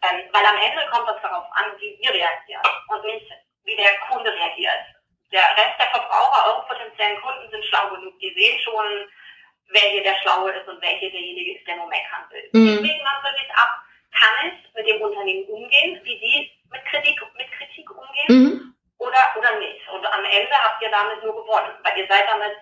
[0.03, 3.25] Ähm, weil am Ende kommt es darauf an, wie wir reagieren und nicht,
[3.63, 4.83] wie der Kunde reagiert.
[5.31, 8.17] Der Rest der Verbraucher, eure potenziellen Kunden sind schlau genug.
[8.19, 9.07] Die sehen schon,
[9.69, 12.49] wer hier der Schlaue ist und wer hier derjenige ist, der nur meckern will.
[12.53, 12.81] Mhm.
[12.81, 17.51] Deswegen man wirklich ab, kann ich mit dem Unternehmen umgehen, wie die mit Kritik, mit
[17.51, 18.75] Kritik umgehen mhm.
[18.97, 19.87] oder, oder nicht.
[19.89, 22.57] Und am Ende habt ihr damit nur gewonnen, weil ihr seid damit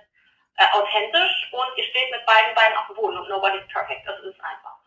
[0.57, 4.07] äh, authentisch und ihr steht mit beiden Beinen auf dem Boden und nobody's perfect.
[4.07, 4.77] Das ist einfach.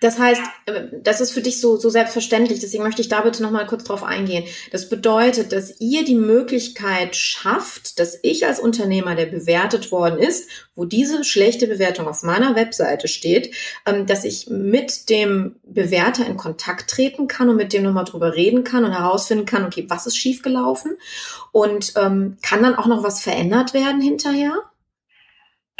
[0.00, 3.42] Das heißt, äh, das ist für dich so, so selbstverständlich, deswegen möchte ich da bitte
[3.42, 4.44] nochmal kurz drauf eingehen.
[4.70, 10.48] Das bedeutet, dass ihr die Möglichkeit schafft, dass ich als Unternehmer, der bewertet worden ist,
[10.74, 13.54] wo diese schlechte Bewertung auf meiner Webseite steht,
[13.86, 18.34] ähm, dass ich mit dem Bewerter in Kontakt treten kann und mit dem nochmal drüber
[18.34, 20.96] reden kann und herausfinden kann, okay, was ist schiefgelaufen
[21.52, 24.52] und ähm, kann dann auch noch was verändert werden hinterher?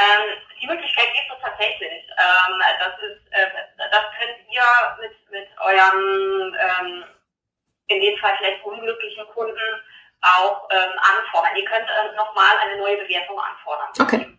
[0.00, 1.27] Ähm, die Möglichkeit gibt
[1.58, 2.04] tatsächlich.
[2.18, 4.62] Ähm, das ist, äh, das könnt ihr
[5.00, 7.04] mit, mit eurem, ähm,
[7.88, 9.82] in dem Fall vielleicht unglücklichen Kunden
[10.20, 11.56] auch ähm, anfordern.
[11.56, 13.88] Ihr könnt äh, nochmal eine neue Bewertung anfordern.
[14.00, 14.38] Okay.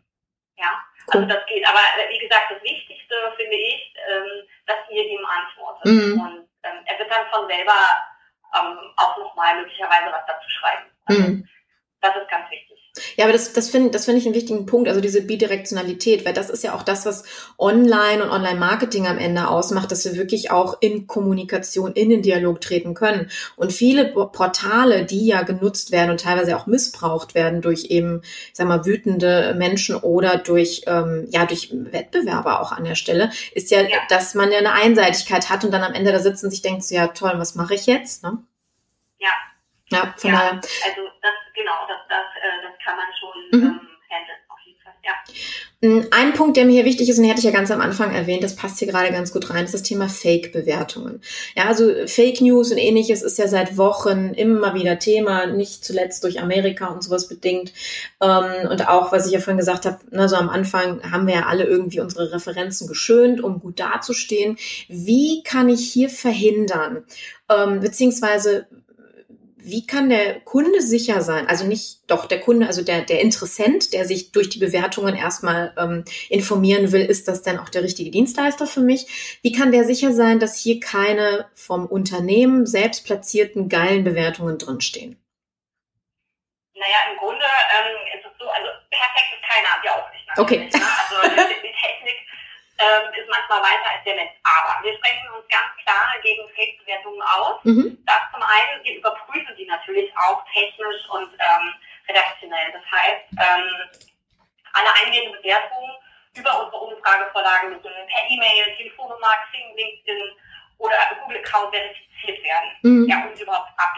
[0.57, 1.21] Ja, cool.
[1.21, 1.67] also das geht.
[1.67, 5.85] Aber äh, wie gesagt, das Wichtigste finde ich, ähm, dass ihr ihm antwortet.
[5.85, 6.21] Mhm.
[6.21, 7.79] Und ähm, er wird dann von selber
[8.55, 10.91] ähm, auch nochmal möglicherweise was dazu schreiben.
[11.05, 11.49] Also, mhm.
[12.01, 12.78] Das ist ganz wichtig.
[13.15, 16.33] Ja, aber das, das finde das finde ich einen wichtigen Punkt, also diese Bidirektionalität, weil
[16.33, 17.23] das ist ja auch das, was
[17.57, 22.61] Online und Online-Marketing am Ende ausmacht, dass wir wirklich auch in Kommunikation, in den Dialog
[22.61, 23.29] treten können.
[23.55, 28.51] Und viele Portale, die ja genutzt werden und teilweise auch missbraucht werden durch eben, ich
[28.53, 33.71] sag mal, wütende Menschen oder durch, ähm, ja, durch Wettbewerber auch an der Stelle, ist
[33.71, 36.51] ja, ja, dass man ja eine Einseitigkeit hat und dann am Ende da sitzt und
[36.51, 38.23] sich denkt, so, ja toll, was mache ich jetzt?
[38.23, 38.37] Ne?
[39.19, 39.29] Ja.
[39.91, 40.51] Ja, von ja, daher.
[40.53, 43.65] Also das genau, das, das, äh, das kann man schon mhm.
[43.67, 45.13] ähm, handeln, auf jeden Fall, ja.
[45.81, 47.81] Mm, ein Punkt, der mir hier wichtig ist, und den hatte ich ja ganz am
[47.81, 51.21] Anfang erwähnt, das passt hier gerade ganz gut rein, ist das Thema Fake-Bewertungen.
[51.55, 56.23] Ja, also Fake News und ähnliches ist ja seit Wochen immer wieder Thema, nicht zuletzt
[56.23, 57.73] durch Amerika und sowas bedingt.
[58.21, 61.35] Ähm, und auch, was ich ja vorhin gesagt habe, na, so am Anfang haben wir
[61.35, 64.57] ja alle irgendwie unsere Referenzen geschönt, um gut dazustehen.
[64.87, 67.03] Wie kann ich hier verhindern,
[67.49, 68.67] ähm, beziehungsweise
[69.69, 71.47] wie kann der Kunde sicher sein?
[71.47, 75.73] Also nicht doch der Kunde, also der, der Interessent, der sich durch die Bewertungen erstmal
[75.77, 79.39] ähm, informieren will, ist das denn auch der richtige Dienstleister für mich?
[79.41, 85.17] Wie kann der sicher sein, dass hier keine vom Unternehmen selbst platzierten geilen Bewertungen drinstehen?
[86.73, 90.19] Naja, im Grunde ähm, ist es so, also perfekt ist keiner, wir auch nicht.
[90.37, 90.57] Okay.
[90.57, 90.69] Ne?
[90.73, 92.08] Also die, die Technik
[92.79, 94.31] ähm, ist manchmal weiter als der Mensch.
[94.43, 97.59] Aber wir sprechen uns ganz klar gegen Fake-Bewertungen aus.
[97.63, 97.97] Mhm.
[98.05, 101.73] Das zum einen, wir überprüfen die natürlich auch technisch und ähm,
[102.07, 102.71] redaktionell.
[102.71, 103.67] Das heißt, ähm,
[104.73, 105.91] alle eingehenden Bewertungen
[106.35, 110.31] über unsere Umfragevorlagen müssen per E-Mail, Telefonnummer, Xing, LinkedIn
[110.77, 113.07] oder Google-Account verifiziert werden, mhm.
[113.09, 113.88] ja, um sie überhaupt abgeben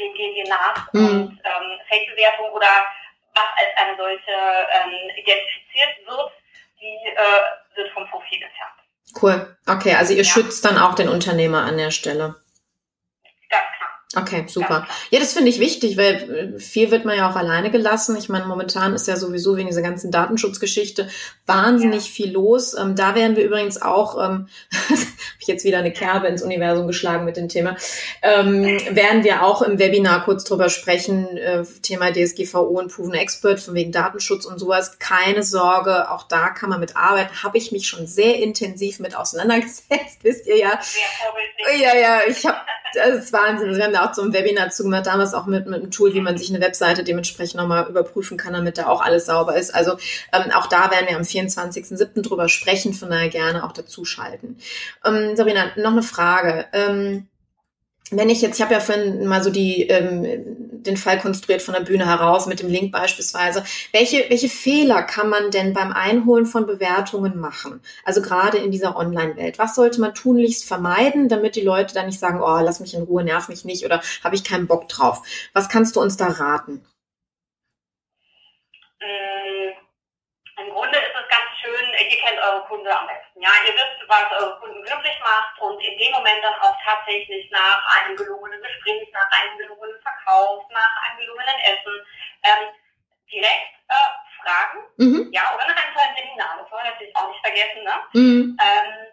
[0.00, 0.92] wir nach.
[0.92, 1.06] Mhm.
[1.06, 2.68] Und ähm, Fake-Bewertung oder
[3.34, 6.32] was als eine solche ähm, identifiziert wird,
[6.80, 8.80] die äh, wird vom Profil entfernt.
[9.20, 9.56] Cool.
[9.66, 10.24] Okay, also ihr ja.
[10.24, 12.36] schützt dann auch den Unternehmer an der Stelle.
[13.48, 14.22] Ganz klar.
[14.22, 14.86] Okay, super.
[15.10, 18.16] Ja, das finde ich wichtig, weil äh, viel wird man ja auch alleine gelassen.
[18.16, 21.08] Ich meine, momentan ist ja sowieso wegen dieser ganzen Datenschutzgeschichte
[21.46, 22.12] wahnsinnig ja.
[22.12, 22.74] viel los.
[22.74, 24.48] Ähm, da werden wir übrigens auch, ähm,
[25.50, 27.76] jetzt wieder eine Kerbe ins Universum geschlagen mit dem Thema,
[28.22, 33.60] ähm, werden wir auch im Webinar kurz drüber sprechen, äh, Thema DSGVO und Proven Expert
[33.60, 34.98] von wegen Datenschutz und sowas.
[34.98, 37.42] Keine Sorge, auch da kann man mit arbeiten.
[37.42, 40.80] Habe ich mich schon sehr intensiv mit auseinandergesetzt, wisst ihr ja.
[41.78, 42.56] Ja, ja, ich habe,
[42.94, 43.68] das ist Wahnsinn.
[43.68, 46.20] Also wir haben da auch ein Webinar zugemacht, damals auch mit, mit einem Tool, wie
[46.20, 49.74] man sich eine Webseite dementsprechend nochmal überprüfen kann, damit da auch alles sauber ist.
[49.74, 49.92] Also
[50.32, 52.22] ähm, auch da werden wir am 24.07.
[52.22, 54.58] drüber sprechen, von daher gerne auch dazu schalten.
[55.04, 56.66] Ähm, Sabrina, noch eine Frage.
[56.74, 57.26] Ähm,
[58.10, 61.74] wenn ich jetzt, ich habe ja vorhin mal so die, ähm, den Fall konstruiert von
[61.74, 63.64] der Bühne heraus mit dem Link beispielsweise.
[63.92, 67.80] Welche, welche Fehler kann man denn beim Einholen von Bewertungen machen?
[68.04, 69.58] Also gerade in dieser Online-Welt.
[69.58, 73.02] Was sollte man tunlichst vermeiden, damit die Leute dann nicht sagen, oh, lass mich in
[73.02, 75.22] Ruhe, nerv mich nicht oder habe ich keinen Bock drauf?
[75.54, 76.84] Was kannst du uns da raten?
[79.00, 79.70] Äh,
[80.62, 83.40] Im Grunde ist es ganz schön, ihr kennt eure Kunde am besten.
[83.40, 87.48] Ja, ihr wisst, was eure Kunden glücklich macht und in dem Moment dann auch tatsächlich
[87.50, 91.94] nach einem gelungenen Gespräch, nach einem gelungenen Verkauf, nach einem gelungenen Essen
[92.42, 92.68] ähm,
[93.30, 94.10] direkt äh,
[94.42, 94.78] fragen.
[94.96, 95.30] Mhm.
[95.32, 97.82] Ja, oder nach einem tollen Seminar, das wollen wir natürlich auch nicht vergessen.
[97.84, 97.96] Ne?
[98.12, 98.58] Mhm.
[98.58, 99.06] Ähm,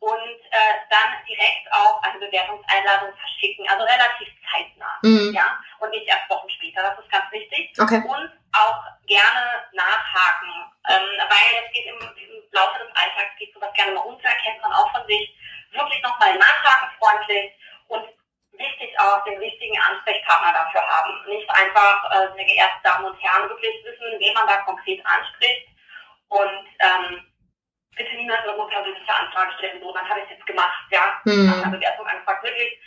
[0.00, 4.98] und äh, dann direkt auch eine Bewertungseinladung verschicken, also relativ zeitnah.
[5.02, 5.32] Mhm.
[5.34, 7.72] Ja, und nicht erst Wochen später, das ist ganz wichtig.
[7.78, 8.02] Okay.
[8.06, 10.52] Und auch gerne nachhaken,
[10.88, 14.60] ähm, weil es geht im, im Laufe des Alltags geht sowas gerne mal unter, kennt
[14.62, 15.34] man auch von sich.
[15.72, 17.52] Wirklich nochmal nachhaken freundlich
[17.88, 18.04] und
[18.52, 21.24] wichtig auch den richtigen Ansprechpartner dafür haben.
[21.28, 25.68] Nicht einfach, äh, sehr geehrte Damen und Herren, wirklich wissen, wen man da konkret anspricht
[26.28, 27.26] und ähm,
[27.96, 31.46] bitte niemand irgendwo persönliche Anfrage stellen, so, dann habe ich es jetzt gemacht, ja, mhm.
[31.46, 32.78] nach einer Bewertung angefragt, wirklich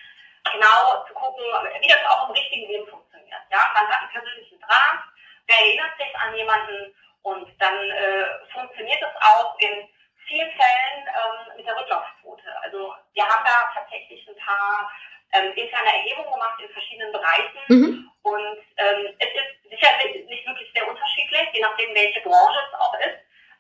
[0.53, 1.43] genau zu gucken,
[1.81, 5.03] wie das auch im richtigen Leben funktioniert, ja, man hat einen persönlichen Draht,
[5.47, 9.89] wer erinnert sich an jemanden und dann äh, funktioniert es auch in
[10.27, 12.45] vielen Fällen ähm, mit der Rücklaufquote.
[12.61, 14.91] Also wir haben da tatsächlich ein paar
[15.33, 18.11] ähm, interne Erhebungen gemacht in verschiedenen Bereichen mhm.
[18.23, 22.93] und ähm, es ist sicherlich nicht wirklich sehr unterschiedlich, je nachdem welche Branche es auch
[22.99, 23.18] ist,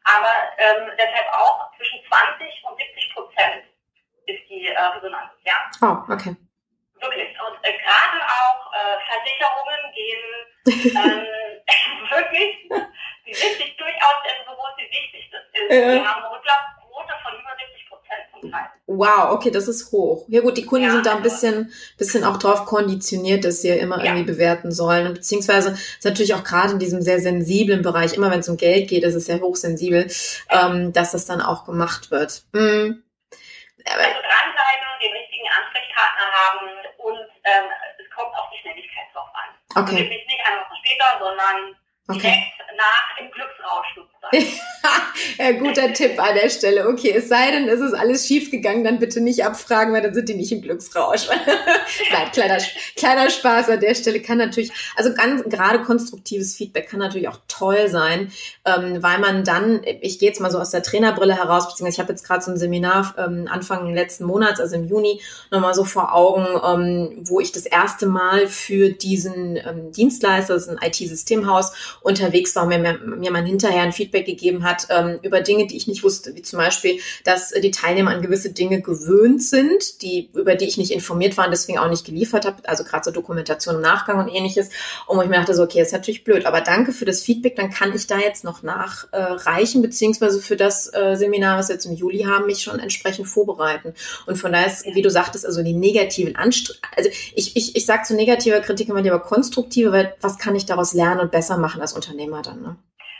[0.09, 3.63] aber ähm, deshalb auch zwischen 20 und 70 Prozent
[4.25, 5.31] ist die äh, Resonanz.
[5.45, 5.69] Ja?
[5.81, 6.35] Oh, okay.
[6.99, 7.29] Wirklich.
[7.39, 11.25] Und äh, gerade auch äh, Versicherungen gehen ähm,
[12.09, 12.69] wirklich,
[13.25, 15.71] die sind sich durchaus dessen bewusst, wie wichtig das ist.
[15.71, 15.93] Ja.
[15.93, 18.69] Wir haben eine Rücklaufquote von über 70 Prozent zum Teil.
[18.99, 20.25] Wow, okay, das ist hoch.
[20.27, 23.61] Ja gut, die Kunden ja, sind da ein also bisschen, bisschen auch drauf konditioniert, dass
[23.61, 24.11] sie ja immer ja.
[24.11, 25.13] irgendwie bewerten sollen.
[25.13, 28.89] beziehungsweise ist natürlich auch gerade in diesem sehr sensiblen Bereich, immer wenn es um Geld
[28.89, 30.11] geht, ist es ja hochsensibel,
[30.49, 32.43] ähm, dass das dann auch gemacht wird.
[32.51, 33.01] Mhm.
[33.85, 37.71] Also dranbleiben, den richtigen Ansprechpartner haben und ähm,
[38.03, 39.81] es kommt auf die Schnelligkeit drauf an.
[39.81, 39.95] Okay.
[39.95, 41.75] Also wirklich nicht eine Woche später, sondern
[42.09, 42.19] okay.
[42.19, 44.58] direkt nach im Glücksrausch sozusagen.
[45.51, 46.87] ja, guter Tipp an der Stelle.
[46.87, 50.13] Okay, es sei denn, es ist alles schief gegangen, dann bitte nicht abfragen, weil dann
[50.13, 51.27] sind die nicht im Glücksrausch.
[52.11, 52.57] Nein, kleiner,
[52.95, 57.39] kleiner Spaß an der Stelle kann natürlich, also ganz gerade konstruktives Feedback kann natürlich auch
[57.47, 58.31] toll sein,
[58.65, 61.99] ähm, weil man dann, ich gehe jetzt mal so aus der Trainerbrille heraus, beziehungsweise ich
[61.99, 65.83] habe jetzt gerade so ein Seminar ähm, Anfang letzten Monats, also im Juni, nochmal so
[65.83, 70.79] vor Augen, ähm, wo ich das erste Mal für diesen ähm, Dienstleister, das ist ein
[70.81, 75.67] IT-Systemhaus, unterwegs war und mir, mir man hinterher ein Feedback gegeben hat ähm, über Dinge,
[75.67, 80.01] die ich nicht wusste, wie zum Beispiel, dass die Teilnehmer an gewisse Dinge gewöhnt sind,
[80.01, 83.03] die, über die ich nicht informiert war und deswegen auch nicht geliefert habe, also gerade
[83.05, 84.69] so Dokumentation im Nachgang und ähnliches.
[85.07, 87.55] Und wo ich mir dachte, so, okay, ist natürlich blöd, aber danke für das Feedback,
[87.55, 91.75] dann kann ich da jetzt noch nachreichen, äh, beziehungsweise für das äh, Seminar, was wir
[91.75, 93.93] jetzt im Juli haben, mich schon entsprechend vorbereiten.
[94.25, 97.85] Und von daher ist, wie du sagtest, also die negativen Anstrengungen, also ich, ich, ich
[97.85, 101.57] sage zu negativer Kritik immer lieber konstruktive, weil was kann ich daraus lernen und besser
[101.57, 102.75] machen als Unternehmer dann, ne?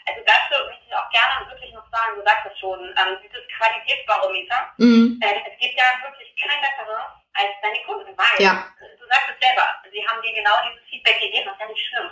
[0.06, 3.44] Also dazu möchte ich auch gerne wirklich noch sagen, du sagst es schon, ähm, dieses
[3.52, 5.20] Qualitätsbarometer, mhm.
[5.20, 7.04] äh, es gibt ja wirklich kein besseres
[7.36, 8.72] als deine Kunden, weil ja.
[8.80, 11.88] du sagst es selber, sie haben dir genau dieses Feedback gegeben, das ist ja nicht
[11.88, 12.10] schlimm.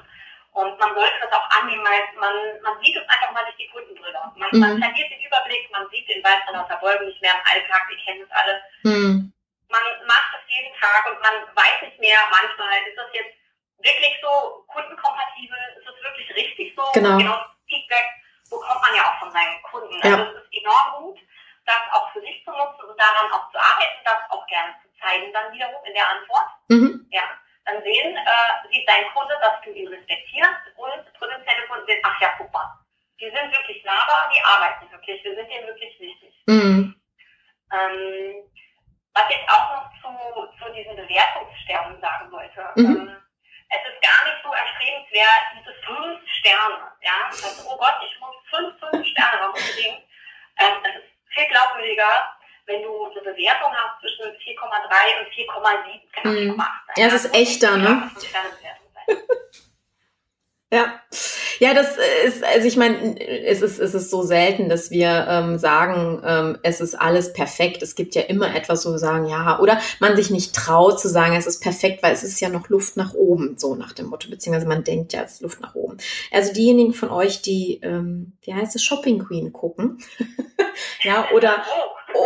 [0.58, 3.70] Und man sollte das auch annehmen, weil man, man sieht es einfach mal durch die
[3.70, 4.18] Kundenbrille.
[4.36, 4.60] Man, mhm.
[4.60, 7.86] man verliert den Überblick, man sieht den Wald von lauter Bäumen nicht mehr im Alltag,
[7.90, 8.60] wir kennen das alles.
[8.84, 9.32] Mhm.
[9.70, 13.36] Man macht das jeden Tag und man weiß nicht mehr, manchmal ist das jetzt
[13.84, 16.84] wirklich so kundenkompatibel, ist das wirklich richtig so?
[16.94, 17.18] Genau.
[17.18, 18.08] genau Feedback
[18.50, 19.96] bekommt man ja auch von seinen Kunden.
[20.04, 20.18] Ja.
[20.18, 21.20] Also es ist enorm gut,
[21.66, 24.88] das auch für sich zu nutzen und daran auch zu arbeiten, das auch gerne zu
[25.00, 26.50] zeigen, dann wiederum in der Antwort.
[26.70, 27.08] Mhm.
[27.12, 27.24] Ja,
[27.66, 32.22] dann sehen, äh, sieht dein Kunde, dass du ihn respektierst und potenzielle Kunden sehen, ach
[32.22, 32.80] ja, guck mal,
[33.20, 36.34] die sind wirklich nahbar, die arbeiten wirklich, wir sind denen wirklich wichtig.
[36.46, 36.96] Mhm.
[37.74, 38.36] Ähm,
[39.14, 42.70] was ich auch noch zu, zu diesen Bewertungssternen sagen wollte.
[42.76, 43.10] Mhm.
[43.10, 43.18] Ähm,
[43.70, 48.36] es ist gar nicht so erstrebenswert, diese fünf Sterne, ja, also, oh Gott, ich muss
[48.50, 50.04] fünf, fünf Sterne haben unbedingt.
[50.60, 56.34] Ähm, es ist viel glaubwürdiger, wenn du eine Bewertung hast zwischen 4,3 und 4,7, kann
[56.34, 56.64] mhm.
[56.96, 58.12] Ja, es ist echter, ne?
[60.70, 61.00] Ja,
[61.60, 61.96] ja, das
[62.26, 66.58] ist, also ich meine, es ist, es ist so selten, dass wir ähm, sagen, ähm,
[66.62, 67.82] es ist alles perfekt.
[67.82, 71.08] Es gibt ja immer etwas, wo wir sagen, ja, oder man sich nicht traut zu
[71.08, 74.08] sagen, es ist perfekt, weil es ist ja noch Luft nach oben, so nach dem
[74.08, 75.98] Motto, beziehungsweise man denkt ja, es ist Luft nach oben.
[76.32, 80.00] Also diejenigen von euch, die, ähm, wie heißt es, Shopping Queen gucken,
[81.02, 81.64] ja, oder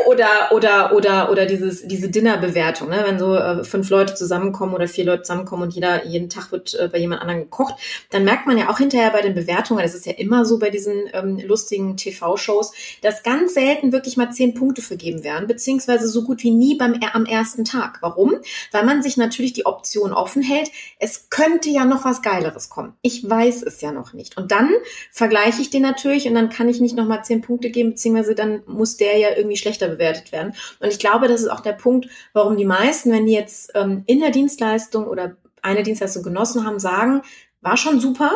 [0.07, 3.03] oder oder oder oder dieses diese Dinnerbewertung, ne?
[3.05, 6.73] wenn so äh, fünf Leute zusammenkommen oder vier Leute zusammenkommen und jeder jeden Tag wird
[6.73, 7.75] äh, bei jemand anderem gekocht,
[8.09, 10.69] dann merkt man ja auch hinterher bei den Bewertungen, das ist ja immer so bei
[10.69, 16.23] diesen ähm, lustigen TV-Shows, dass ganz selten wirklich mal zehn Punkte vergeben werden, beziehungsweise so
[16.23, 17.97] gut wie nie beim am ersten Tag.
[18.01, 18.35] Warum?
[18.71, 20.71] Weil man sich natürlich die Option offen hält.
[20.99, 22.93] Es könnte ja noch was Geileres kommen.
[23.01, 24.37] Ich weiß es ja noch nicht.
[24.37, 24.69] Und dann
[25.11, 28.35] vergleiche ich den natürlich und dann kann ich nicht noch mal zehn Punkte geben, beziehungsweise
[28.35, 30.53] dann muss der ja irgendwie schlechter bewertet werden.
[30.79, 34.03] Und ich glaube, das ist auch der Punkt, warum die meisten, wenn die jetzt ähm,
[34.05, 37.21] in der Dienstleistung oder eine Dienstleistung genossen haben, sagen,
[37.61, 38.31] war schon super,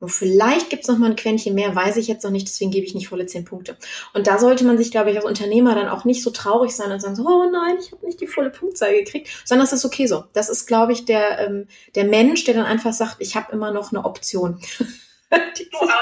[0.00, 2.70] nur vielleicht gibt es noch mal ein Quäntchen mehr, weiß ich jetzt noch nicht, deswegen
[2.70, 3.76] gebe ich nicht volle zehn Punkte.
[4.14, 6.92] Und da sollte man sich, glaube ich, als Unternehmer dann auch nicht so traurig sein
[6.92, 9.84] und sagen so, oh nein, ich habe nicht die volle Punktzahl gekriegt, sondern das ist
[9.84, 10.22] okay so.
[10.34, 13.72] Das ist, glaube ich, der, ähm, der Mensch, der dann einfach sagt, ich habe immer
[13.72, 14.60] noch eine Option.
[14.60, 15.48] so, aber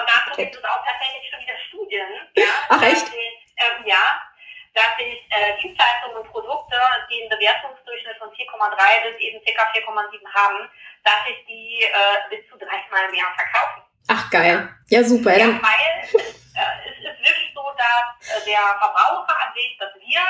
[0.04, 2.06] dazu gibt es auch tatsächlich schon wieder Studien.
[2.36, 2.44] Ja?
[2.68, 3.06] Ach echt?
[3.56, 4.25] Ähm, ja,
[4.76, 6.76] dass sich äh, Dienstleistungen und Produkte,
[7.10, 9.62] die einen Bewertungsdurchschnitt von 4,3 bis eben ca.
[9.72, 10.68] 4,7 haben,
[11.02, 13.82] dass sich die äh, bis zu 30 Mal mehr verkaufen.
[14.08, 14.68] Ach geil.
[14.88, 15.32] Ja, super.
[15.36, 16.20] Ja, weil es, äh,
[16.84, 20.20] es ist wirklich so, dass äh, der Verbraucher an sich, dass wir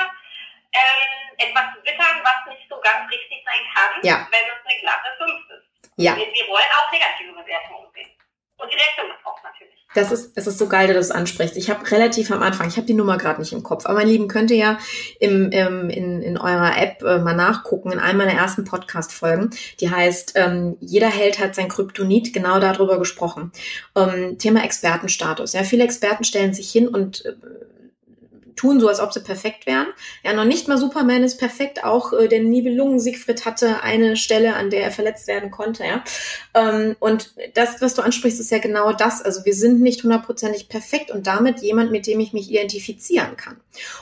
[0.71, 4.27] ähm, etwas wittern, was nicht so ganz richtig sein kann, ja.
[4.31, 5.91] wenn es eine glatte 5 ist.
[5.97, 6.15] Ja.
[6.15, 8.11] Wir, wir wollen auch negative Bewertungen sehen.
[8.57, 9.85] Und die Reaktion ist auch natürlich.
[9.97, 11.57] Das ist, es ist so geil, dass du das ansprichst.
[11.57, 14.07] Ich habe relativ am Anfang, ich habe die Nummer gerade nicht im Kopf, aber mein
[14.07, 14.77] Lieben, könnt ihr ja
[15.19, 19.49] im, im, in, in eurer App äh, mal nachgucken, in einem meiner ersten Podcast-Folgen.
[19.79, 23.51] Die heißt, ähm, jeder Held hat sein Kryptonit, genau darüber gesprochen.
[23.95, 25.53] Ähm, Thema Expertenstatus.
[25.53, 27.33] Ja, viele Experten stellen sich hin und äh,
[28.57, 29.87] tun so, als ob sie perfekt wären.
[30.23, 31.83] Ja, noch nicht mal Superman ist perfekt.
[31.83, 35.85] Auch äh, der Nibelungen Siegfried hatte eine Stelle, an der er verletzt werden konnte.
[35.85, 36.03] Ja,
[36.53, 39.21] ähm, und das, was du ansprichst, ist ja genau das.
[39.21, 43.57] Also wir sind nicht hundertprozentig perfekt und damit jemand, mit dem ich mich identifizieren kann.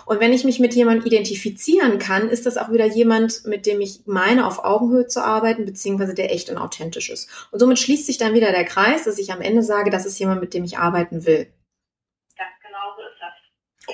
[0.06, 3.82] Und wenn ich mich mit jemandem identifizieren kann, ist das auch wieder jemand, mit dem
[3.82, 7.30] ich meine, auf Augenhöhe zu arbeiten, beziehungsweise der echt und authentisch ist.
[7.52, 10.20] Und somit schließt sich dann wieder der Kreis, dass ich am Ende sage, das ist
[10.20, 11.48] jemand, mit dem ich arbeiten will.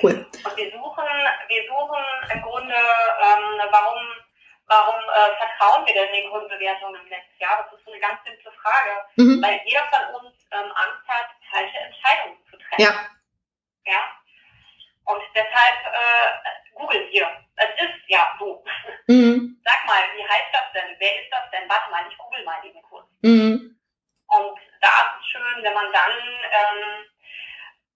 [0.00, 0.26] Cool.
[0.44, 1.04] Und wir suchen,
[1.48, 4.00] wir suchen im Grunde, ähm, warum,
[4.66, 7.62] warum äh, vertrauen wir denn den Kundenbewertungen im letzten Jahr?
[7.62, 9.42] Das ist so eine ganz simple Frage, mhm.
[9.42, 12.82] weil jeder von uns ähm, Angst hat, falsche Entscheidungen zu treffen.
[12.82, 12.92] Ja.
[13.84, 14.00] Ja.
[15.04, 17.28] Und deshalb äh, google hier.
[17.56, 18.64] Es ist ja so.
[19.06, 19.60] Mhm.
[19.64, 20.96] Sag mal, wie heißt das denn?
[20.98, 21.68] Wer ist das denn?
[21.68, 23.06] Warte mal, ich google mal eben kurz.
[23.22, 23.78] Mhm.
[24.28, 27.06] Und da ist es schön, wenn man dann ähm,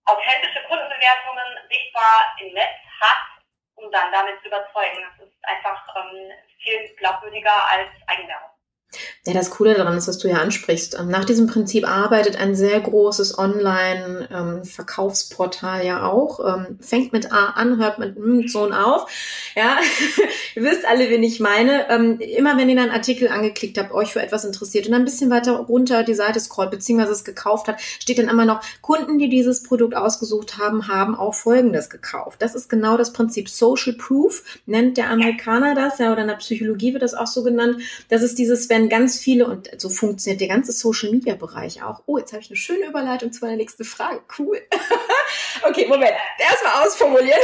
[0.07, 3.45] authentische Kundenbewertungen sichtbar im Netz hat,
[3.75, 5.03] um dann damit zu überzeugen.
[5.03, 6.33] Das ist einfach ähm,
[6.63, 8.56] viel glaubwürdiger als Eigenwerbung.
[9.27, 10.97] Ja, das Coole daran ist, was du ja ansprichst.
[10.99, 16.39] Ähm, nach diesem Prinzip arbeitet ein sehr großes Online-Verkaufsportal ja auch.
[16.41, 19.11] Ähm, fängt mit A an, hört mit M so auf.
[19.57, 19.79] Ja,
[20.55, 21.91] ihr wisst alle, wen ich meine.
[21.91, 25.31] Ähm, immer wenn ihr einen Artikel angeklickt habt, euch für etwas interessiert und ein bisschen
[25.31, 29.29] weiter runter die Seite scrollt, beziehungsweise es gekauft hat, steht dann immer noch, Kunden, die
[29.29, 32.41] dieses Produkt ausgesucht haben, haben auch Folgendes gekauft.
[32.41, 36.37] Das ist genau das Prinzip Social Proof, nennt der Amerikaner das, ja, oder in der
[36.37, 37.81] Psychologie wird das auch so genannt.
[38.09, 42.03] Das ist dieses, wenn ganz viele, und so funktioniert der ganze Social Media Bereich auch.
[42.07, 44.21] Oh, jetzt habe ich eine schöne Überleitung zu meiner nächsten Frage.
[44.39, 44.61] Cool.
[45.69, 46.13] okay, Moment.
[46.39, 47.41] Erstmal ausformulieren.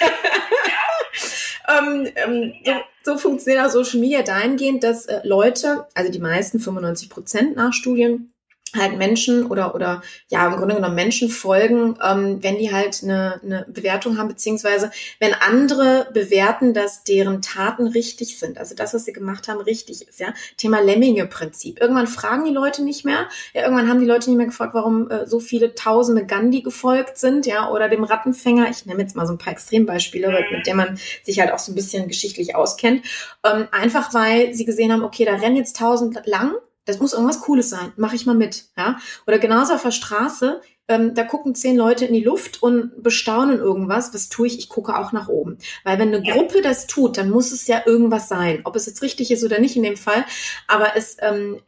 [1.68, 2.72] ähm, ähm, so,
[3.04, 7.72] so, funktioniert auch Social Media dahingehend, dass äh, Leute, also die meisten, 95 Prozent nach
[7.72, 8.32] Studien,
[8.76, 13.40] halt Menschen oder oder ja im Grunde genommen Menschen folgen, ähm, wenn die halt eine,
[13.42, 19.04] eine Bewertung haben, beziehungsweise wenn andere bewerten, dass deren Taten richtig sind, also das, was
[19.04, 20.32] sie gemacht haben, richtig ist, ja.
[20.56, 21.80] Thema Lemminge-Prinzip.
[21.80, 25.10] Irgendwann fragen die Leute nicht mehr, ja, irgendwann haben die Leute nicht mehr gefragt, warum
[25.10, 28.70] äh, so viele Tausende Gandhi gefolgt sind, ja, oder dem Rattenfänger.
[28.70, 31.72] Ich nehme jetzt mal so ein paar Extrembeispiele, mit denen man sich halt auch so
[31.72, 33.04] ein bisschen geschichtlich auskennt.
[33.44, 36.54] Ähm, einfach weil sie gesehen haben, okay, da rennen jetzt tausend lang
[36.84, 37.92] das muss irgendwas Cooles sein.
[37.96, 38.64] Mache ich mal mit.
[38.76, 38.98] Ja?
[39.26, 43.58] Oder genauso auf der Straße, ähm, da gucken zehn Leute in die Luft und bestaunen
[43.58, 44.12] irgendwas.
[44.12, 44.58] Was tue ich?
[44.58, 45.58] Ich gucke auch nach oben.
[45.84, 48.62] Weil wenn eine Gruppe das tut, dann muss es ja irgendwas sein.
[48.64, 50.24] Ob es jetzt richtig ist oder nicht in dem Fall.
[50.66, 51.60] Aber es ähm,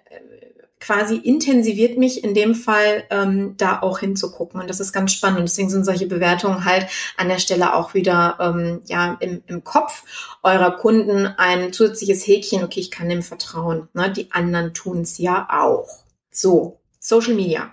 [0.84, 4.60] quasi intensiviert mich in dem Fall ähm, da auch hinzugucken.
[4.60, 5.38] Und das ist ganz spannend.
[5.38, 9.64] Und deswegen sind solche Bewertungen halt an der Stelle auch wieder ähm, ja im, im
[9.64, 10.04] Kopf
[10.42, 12.62] eurer Kunden ein zusätzliches Häkchen.
[12.62, 13.88] Okay, ich kann dem vertrauen.
[13.94, 14.10] Ne?
[14.10, 16.04] Die anderen tun es ja auch.
[16.30, 17.72] So, Social Media.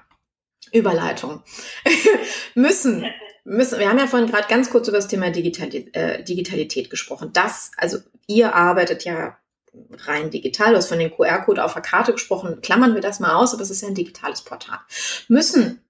[0.71, 1.43] Überleitung.
[2.55, 3.05] müssen
[3.43, 7.31] müssen, wir haben ja vorhin gerade ganz kurz über das Thema Digitalität, äh, Digitalität gesprochen.
[7.33, 7.97] Das, also
[8.27, 9.37] ihr arbeitet ja
[10.07, 10.71] rein digital.
[10.71, 12.61] Du hast von dem QR-Code auf der Karte gesprochen.
[12.61, 14.79] Klammern wir das mal aus, aber es ist ja ein digitales Portal.
[15.27, 15.83] Müssen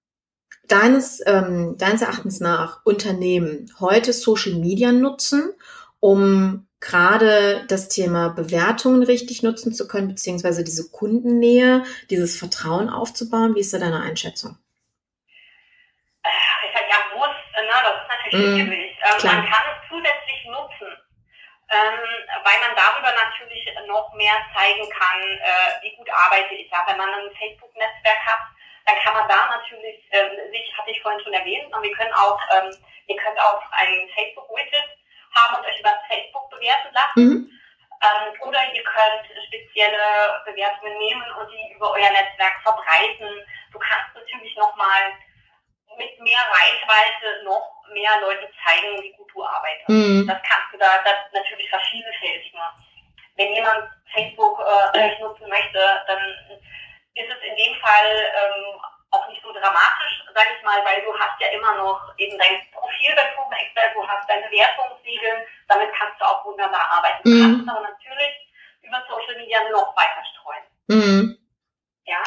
[0.67, 5.53] deines, ähm, deines Erachtens nach Unternehmen heute Social Media nutzen,
[5.99, 13.55] um gerade das Thema Bewertungen richtig nutzen zu können, beziehungsweise diese Kundennähe, dieses Vertrauen aufzubauen?
[13.55, 14.57] Wie ist da deine Einschätzung?
[16.23, 16.29] Äh,
[16.89, 17.77] ja, muss, ne?
[17.83, 18.91] das ist natürlich mm, schwierig.
[19.01, 20.20] Ähm, man kann es zusätzlich
[21.71, 26.69] weil man darüber natürlich noch mehr zeigen kann, äh, wie gut arbeite ich.
[26.69, 28.39] Ja, wenn man ein Facebook-Netzwerk hat,
[28.85, 32.13] dann kann man da natürlich, ähm, sich hatte ich vorhin schon erwähnt, und wir können
[32.13, 32.75] auch, ähm,
[33.07, 34.83] ihr könnt auch ein Facebook-Widget
[35.35, 37.29] haben und euch über Facebook bewerten lassen.
[37.29, 37.51] Mhm.
[38.01, 43.45] Ähm, oder ihr könnt spezielle Bewertungen nehmen und die über euer Netzwerk verbreiten.
[43.71, 45.13] Du kannst natürlich nochmal
[45.97, 49.89] mit mehr Reichweite noch mehr Leute zeigen, wie gut du arbeitest.
[49.89, 50.27] Mhm.
[50.27, 52.59] Das kannst du da das natürlich vervielfältigen.
[53.35, 56.21] Wenn jemand Facebook äh, nicht nutzen möchte, dann
[57.15, 58.79] ist es in dem Fall ähm,
[59.11, 62.61] auch nicht so dramatisch, sage ich mal, weil du hast ja immer noch eben dein
[62.71, 63.13] Profil
[63.61, 67.23] Excel, du hast deine Wertungsregeln, damit kannst du auch wunderbar arbeiten.
[67.23, 67.41] Du mhm.
[67.43, 68.33] kannst aber natürlich
[68.81, 70.63] über Social Media noch weiter streuen.
[70.87, 71.37] Mhm.
[72.05, 72.23] Ja,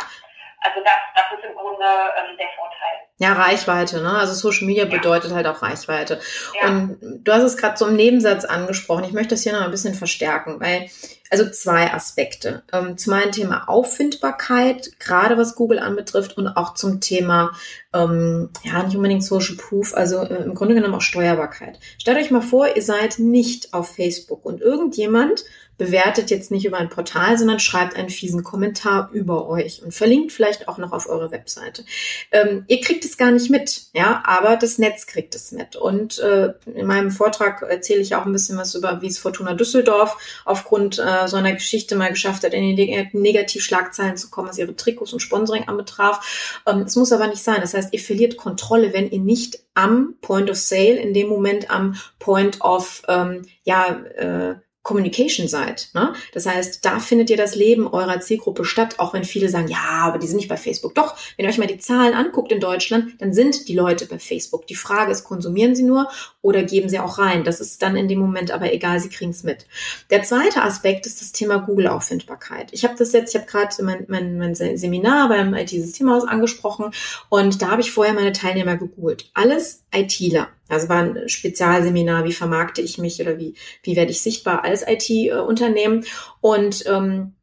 [0.65, 3.05] also das, das ist im Grunde ähm, der Vorteil.
[3.19, 4.19] Ja, Reichweite, ne?
[4.19, 4.91] Also Social Media ja.
[4.91, 6.19] bedeutet halt auch Reichweite.
[6.61, 6.69] Ja.
[6.69, 9.05] Und du hast es gerade so im Nebensatz angesprochen.
[9.05, 10.89] Ich möchte das hier noch ein bisschen verstärken, weil,
[11.31, 12.65] also zwei Aspekte.
[12.73, 17.53] Ähm, zum einen Thema Auffindbarkeit, gerade was Google anbetrifft, und auch zum Thema,
[17.93, 21.79] ähm, ja, nicht unbedingt Social Proof, also äh, im Grunde genommen auch Steuerbarkeit.
[21.99, 25.45] Stellt euch mal vor, ihr seid nicht auf Facebook und irgendjemand
[25.77, 30.33] bewertet jetzt nicht über ein Portal, sondern schreibt einen fiesen Kommentar über euch und verlinkt
[30.33, 31.85] vielleicht auch noch auf eure Webseite.
[32.31, 35.77] Ähm, ihr kriegt es gar nicht mit, ja, aber das Netz kriegt es mit.
[35.77, 39.55] Und äh, in meinem Vortrag erzähle ich auch ein bisschen was über, wie es Fortuna
[39.55, 44.59] Düsseldorf aufgrund äh, so einer Geschichte mal geschafft hat, in die Negativschlagzeilen zu kommen, was
[44.59, 46.63] ihre Trikots und Sponsoring anbetraf.
[46.67, 47.61] Ähm, es muss aber nicht sein.
[47.61, 51.71] Das heißt, ihr verliert Kontrolle, wenn ihr nicht am Point of Sale, in dem Moment
[51.71, 54.55] am Point of ähm, ja, äh,
[54.85, 55.89] Communication seid.
[55.95, 56.13] Ne?
[56.33, 60.03] Das heißt, da findet ihr das Leben eurer Zielgruppe statt, auch wenn viele sagen, ja,
[60.03, 60.95] aber die sind nicht bei Facebook.
[60.95, 64.19] Doch, wenn ihr euch mal die Zahlen anguckt in Deutschland, dann sind die Leute bei
[64.19, 64.67] Facebook.
[64.67, 66.11] Die Frage ist, konsumieren sie nur
[66.43, 67.45] oder geben sie auch rein?
[67.45, 69.67] Das ist dann in dem Moment aber egal, sie kriegen es mit.
[70.11, 72.69] Der zweite Aspekt ist das Thema Google-Auffindbarkeit.
[72.73, 76.91] Ich habe das jetzt, ich habe gerade mein, mein, mein Seminar beim IT-Systemhaus angesprochen
[77.31, 79.31] und da habe ich vorher meine Teilnehmer gegoogelt.
[79.33, 80.49] Alles ITler.
[80.69, 84.85] Also war ein Spezialseminar, wie vermarkte ich mich oder wie, wie werde ich sichtbar als
[84.87, 86.05] IT-Unternehmen.
[86.41, 87.35] Und ähm,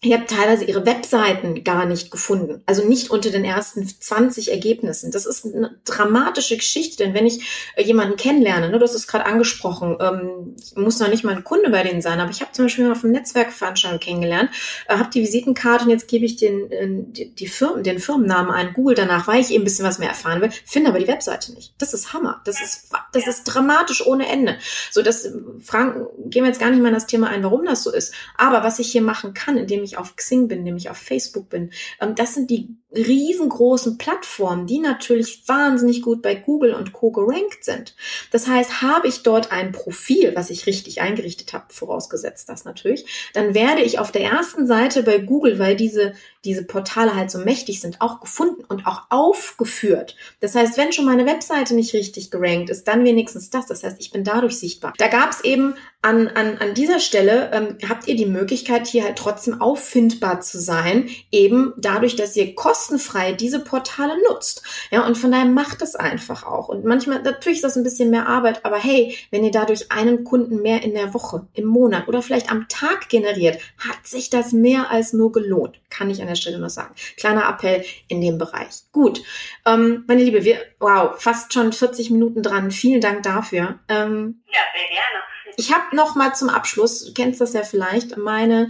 [0.00, 2.62] ich habe teilweise ihre Webseiten gar nicht gefunden.
[2.66, 5.10] Also nicht unter den ersten 20 Ergebnissen.
[5.10, 9.26] Das ist eine dramatische Geschichte, denn wenn ich äh, jemanden kennenlerne, ne, hast es gerade
[9.26, 12.66] angesprochen, ähm, muss noch nicht mal ein Kunde bei denen sein, aber ich habe zum
[12.66, 14.50] Beispiel mal auf einem Netzwerkveranstaltung kennengelernt,
[14.86, 18.52] äh, habe die Visitenkarte und jetzt gebe ich den, äh, die, die Firmen, den Firmennamen
[18.52, 21.08] ein, Google danach, weil ich eben ein bisschen was mehr erfahren will, finde aber die
[21.08, 21.74] Webseite nicht.
[21.78, 22.40] Das ist Hammer.
[22.44, 24.58] Das ist, das ist dramatisch ohne Ende.
[24.92, 25.28] So, das,
[25.60, 28.14] Frank, gehen wir jetzt gar nicht mal in das Thema ein, warum das so ist.
[28.36, 31.48] Aber was ich hier machen kann, indem ich ich auf Xing bin, nämlich auf Facebook
[31.48, 31.72] bin.
[32.00, 37.10] Ähm, das sind die riesengroßen Plattformen, die natürlich wahnsinnig gut bei Google und Co.
[37.10, 37.94] gerankt sind.
[38.32, 43.30] Das heißt, habe ich dort ein Profil, was ich richtig eingerichtet habe, vorausgesetzt das natürlich,
[43.34, 46.14] dann werde ich auf der ersten Seite bei Google, weil diese,
[46.44, 50.16] diese Portale halt so mächtig sind, auch gefunden und auch aufgeführt.
[50.40, 53.66] Das heißt, wenn schon meine Webseite nicht richtig gerankt ist, dann wenigstens das.
[53.66, 54.94] Das heißt, ich bin dadurch sichtbar.
[54.96, 59.04] Da gab es eben an, an, an dieser Stelle, ähm, habt ihr die Möglichkeit, hier
[59.04, 64.62] halt trotzdem auffindbar zu sein, eben dadurch, dass ihr kostenfrei diese Portale nutzt.
[64.90, 66.68] Ja, und von daher macht es einfach auch.
[66.68, 70.22] Und manchmal, natürlich ist das ein bisschen mehr Arbeit, aber hey, wenn ihr dadurch einen
[70.22, 74.52] Kunden mehr in der Woche, im Monat oder vielleicht am Tag generiert, hat sich das
[74.52, 75.80] mehr als nur gelohnt.
[75.90, 76.94] Kann ich an der Stelle nur sagen.
[77.16, 78.82] Kleiner Appell in dem Bereich.
[78.92, 79.22] Gut.
[79.66, 82.70] Ähm, meine Liebe, wir, wow, fast schon 40 Minuten dran.
[82.70, 83.80] Vielen Dank dafür.
[83.88, 85.18] Ähm, ja, sehr gerne.
[85.58, 88.68] Ich habe noch mal zum Abschluss, du kennst das ja vielleicht, meine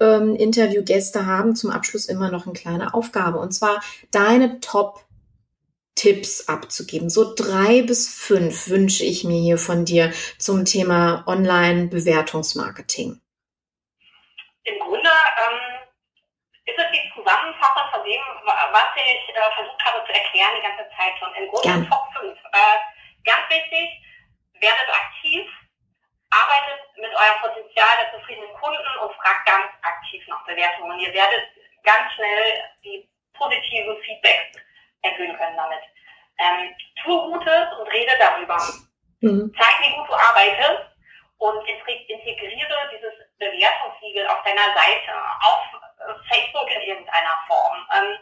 [0.00, 5.04] ähm, Interviewgäste haben zum Abschluss immer noch eine kleine Aufgabe und zwar deine Top
[5.96, 7.10] Tipps abzugeben.
[7.10, 13.20] So drei bis fünf wünsche ich mir hier von dir zum Thema Online-Bewertungsmarketing.
[14.64, 15.10] Im Grunde
[15.44, 15.58] ähm,
[16.64, 20.88] ist es zu Zusammenfassung von dem, was ich äh, versucht habe zu erklären die ganze
[20.96, 21.34] Zeit schon.
[21.36, 22.32] Im Grunde Top 5.
[22.32, 22.78] Äh,
[23.26, 23.90] ganz wichtig,
[24.54, 25.44] werdet aktiv,
[26.30, 30.98] arbeitet mit eurem Potenzial der zufriedenen Kunden und fragt ganz aktiv nach Bewertungen.
[30.98, 31.42] Ihr werdet
[31.82, 34.58] ganz schnell die positiven Feedbacks
[35.02, 35.82] erhöhen können damit.
[36.38, 38.58] Ähm, tu Gutes und rede darüber.
[39.20, 39.52] Mhm.
[39.58, 40.90] Zeig, wie gut du arbeitest
[41.38, 45.62] und integriere dieses Bewertungssiegel auf deiner Seite, auf
[45.98, 47.76] äh, Facebook in irgendeiner Form.
[47.96, 48.16] Ähm,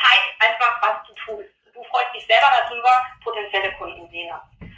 [0.00, 1.50] zeig einfach, was du tust.
[1.72, 4.68] Du freust dich selber darüber, potenzielle Kunden sehen das.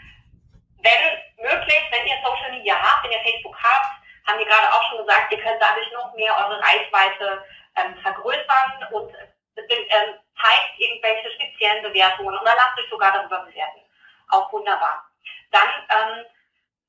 [0.83, 4.83] Wenn möglich, wenn ihr Social Media habt, wenn ihr Facebook habt, haben wir gerade auch
[4.89, 7.45] schon gesagt, ihr könnt dadurch noch mehr eure Reichweite
[7.77, 9.15] ähm, vergrößern und
[9.57, 13.81] ähm, zeigt irgendwelche speziellen Bewertungen oder lasst euch sogar darüber bewerten.
[14.29, 15.05] Auch wunderbar.
[15.51, 16.27] Dann ähm,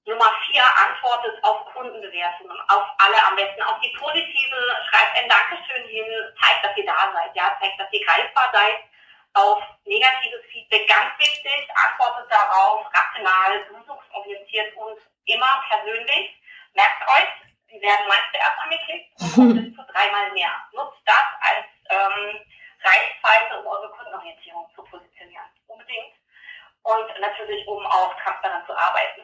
[0.06, 4.58] Nummer vier, antwortet auf Kundenbewertungen, auf alle am besten, auf die positiven,
[4.90, 6.06] schreibt ein Dankeschön hin,
[6.42, 8.89] zeigt, dass ihr da seid, ja, zeigt, dass ihr greifbar seid,
[9.34, 16.36] auf negatives Feedback, ganz wichtig, antwortet darauf, rational, lösungsorientiert und immer persönlich.
[16.74, 20.52] Merkt euch, die werden meist erst angeklickt und bis zu dreimal mehr.
[20.74, 22.40] Nutzt das als ähm,
[22.82, 25.46] Reichweite, um eure Kundenorientierung zu positionieren.
[25.68, 26.14] Unbedingt.
[26.84, 29.22] Und natürlich, um auch transparent zu arbeiten.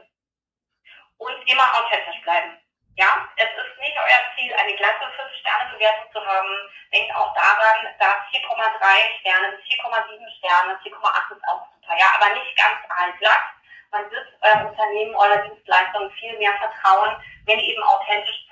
[1.18, 2.58] Und immer authentisch bleiben.
[2.95, 6.53] Ja, es ist nicht euer Ziel, eine glatte 5-Sterne-Bewertung zu haben.
[6.93, 12.33] Denkt auch daran, dass 4,3 Sterne bis 4,7 Sterne, 4,8 ist auch super, ja, aber
[12.33, 13.51] nicht ganz allglatt.
[13.91, 17.15] Man wird eurem Unternehmen, eurer Dienstleistung viel mehr vertrauen,
[17.45, 18.47] wenn ihr eben authentisch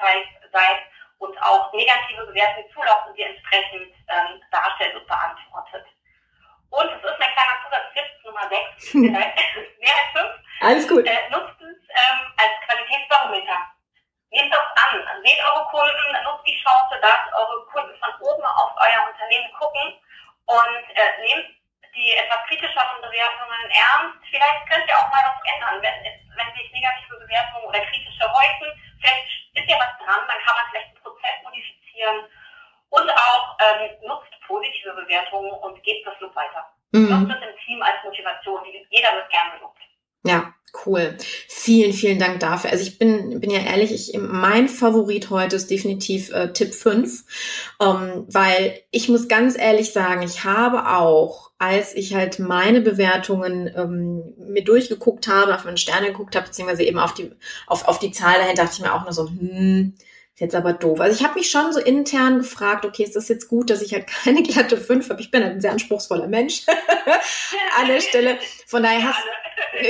[0.52, 0.84] seid
[1.24, 5.86] und auch negative Bewertungen zulasst und die entsprechend ähm, darstellt und beantwortet.
[6.70, 9.38] Und es ist mein kleiner Zusatztipp Nummer 6, vielleicht
[9.80, 10.32] mehr als 5.
[10.62, 11.06] Alles gut.
[11.06, 13.58] Äh, nutzt es ähm, als Qualitätsbarometer.
[14.34, 14.98] Nehmt das an.
[15.24, 19.94] Seht eure Kunden, nutzt die Chance, dass eure Kunden von oben auf euer Unternehmen gucken
[20.50, 21.54] und äh, nehmt
[21.94, 24.18] die etwas kritischeren Bewertungen ernst.
[24.30, 25.98] Vielleicht könnt ihr auch mal was ändern, wenn,
[26.34, 28.74] wenn sich negative Bewertungen oder kritische häufen.
[29.00, 32.26] Vielleicht ist ja was dran, dann kann man vielleicht einen Prozess modifizieren.
[32.90, 36.66] Und auch ähm, nutzt positive Bewertungen und gebt das Lob weiter.
[36.92, 37.30] Mhm.
[37.30, 38.66] Nutzt es im Team als Motivation.
[38.90, 39.82] Jeder wird gern gelobt.
[40.26, 40.54] Ja,
[40.86, 41.16] cool.
[41.48, 42.72] Vielen, vielen Dank dafür.
[42.72, 47.26] Also ich bin, bin ja ehrlich, ich, mein Favorit heute ist definitiv äh, Tipp 5,
[47.82, 53.72] ähm, weil ich muss ganz ehrlich sagen, ich habe auch, als ich halt meine Bewertungen
[53.76, 57.32] ähm, mir durchgeguckt habe, auf meine Sterne geguckt habe, beziehungsweise eben auf die,
[57.68, 59.94] auf, auf die Zahl dahin, dachte ich mir auch nur so, hm,
[60.34, 61.00] ist jetzt aber doof.
[61.00, 63.94] Also ich habe mich schon so intern gefragt, okay, ist das jetzt gut, dass ich
[63.94, 65.22] halt keine glatte 5 habe?
[65.22, 66.64] Ich bin halt ein sehr anspruchsvoller Mensch
[67.80, 68.40] an der Stelle.
[68.66, 69.20] Von daher hast,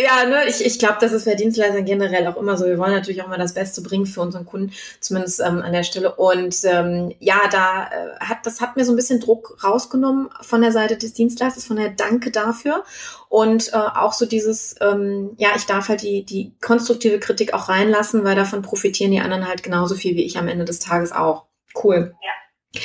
[0.03, 2.65] ja, ne, ich, ich glaube, das ist bei Dienstleistern generell auch immer so.
[2.65, 5.83] Wir wollen natürlich auch immer das Beste bringen für unseren Kunden, zumindest ähm, an der
[5.83, 6.15] Stelle.
[6.15, 10.61] Und ähm, ja, da äh, hat das hat mir so ein bisschen Druck rausgenommen von
[10.61, 12.83] der Seite des Dienstleisters, von der Danke dafür.
[13.29, 17.69] Und äh, auch so dieses, ähm, ja, ich darf halt die, die konstruktive Kritik auch
[17.69, 21.11] reinlassen, weil davon profitieren die anderen halt genauso viel wie ich am Ende des Tages
[21.11, 21.45] auch.
[21.75, 22.13] Cool.
[22.21, 22.81] Ja.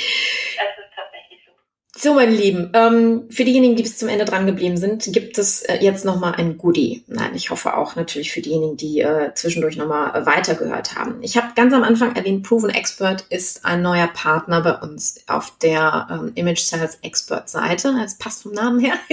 [2.01, 5.63] So, meine Lieben, ähm, für diejenigen, die bis zum Ende dran geblieben sind, gibt es
[5.63, 7.03] äh, jetzt nochmal ein Goodie.
[7.07, 11.21] Nein, ich hoffe auch natürlich für diejenigen, die äh, zwischendurch nochmal äh, weitergehört haben.
[11.21, 15.51] Ich habe ganz am Anfang erwähnt, Proven Expert ist ein neuer Partner bei uns auf
[15.61, 17.93] der ähm, Image Sales Expert Seite.
[18.01, 18.93] Das passt vom Namen her.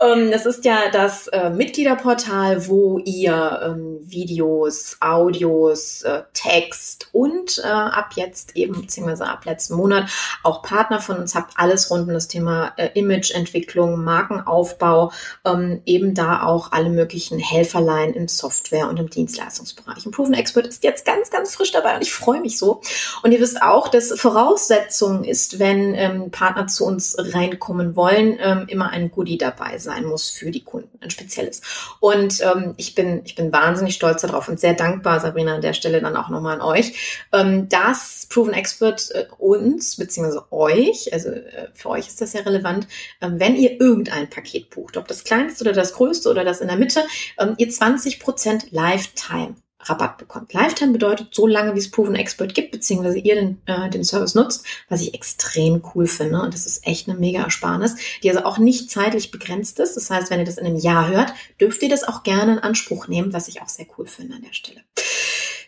[0.00, 8.80] ähm, das ist ja das Mitgliederportal, wo ihr Videos, Audios, Text und ab jetzt eben,
[8.80, 10.10] beziehungsweise ab letzten Monat
[10.42, 15.12] auch Partner von uns habt, alles rund rund um das Thema äh, Imageentwicklung, Markenaufbau,
[15.44, 20.06] ähm, eben da auch alle möglichen Helferlein im Software- und im Dienstleistungsbereich.
[20.06, 22.80] Und Proven Expert ist jetzt ganz, ganz frisch dabei und ich freue mich so.
[23.22, 28.64] Und ihr wisst auch, dass Voraussetzung ist, wenn ähm, Partner zu uns reinkommen wollen, ähm,
[28.68, 31.62] immer ein Goodie dabei sein muss für die Kunden, ein spezielles.
[32.00, 35.72] Und ähm, ich bin, ich bin wahnsinnig stolz darauf und sehr dankbar, Sabrina, an der
[35.72, 41.30] Stelle dann auch nochmal an euch, ähm, dass Proven Expert äh, uns, beziehungsweise euch, also
[41.30, 42.86] äh, für euch ist das ja relevant,
[43.20, 46.68] ähm, wenn ihr irgendein Paket bucht, ob das kleinste oder das größte oder das in
[46.68, 47.02] der Mitte,
[47.38, 50.52] ähm, ihr 20% Lifetime Rabatt bekommt.
[50.52, 54.34] Lifetime bedeutet so lange, wie es Proven Expert gibt, beziehungsweise ihr den, äh, den Service
[54.34, 56.42] nutzt, was ich extrem cool finde.
[56.42, 59.96] Und das ist echt eine mega Ersparnis, die also auch nicht zeitlich begrenzt ist.
[59.96, 62.58] Das heißt, wenn ihr das in einem Jahr hört, dürft ihr das auch gerne in
[62.58, 64.82] Anspruch nehmen, was ich auch sehr cool finde an der Stelle.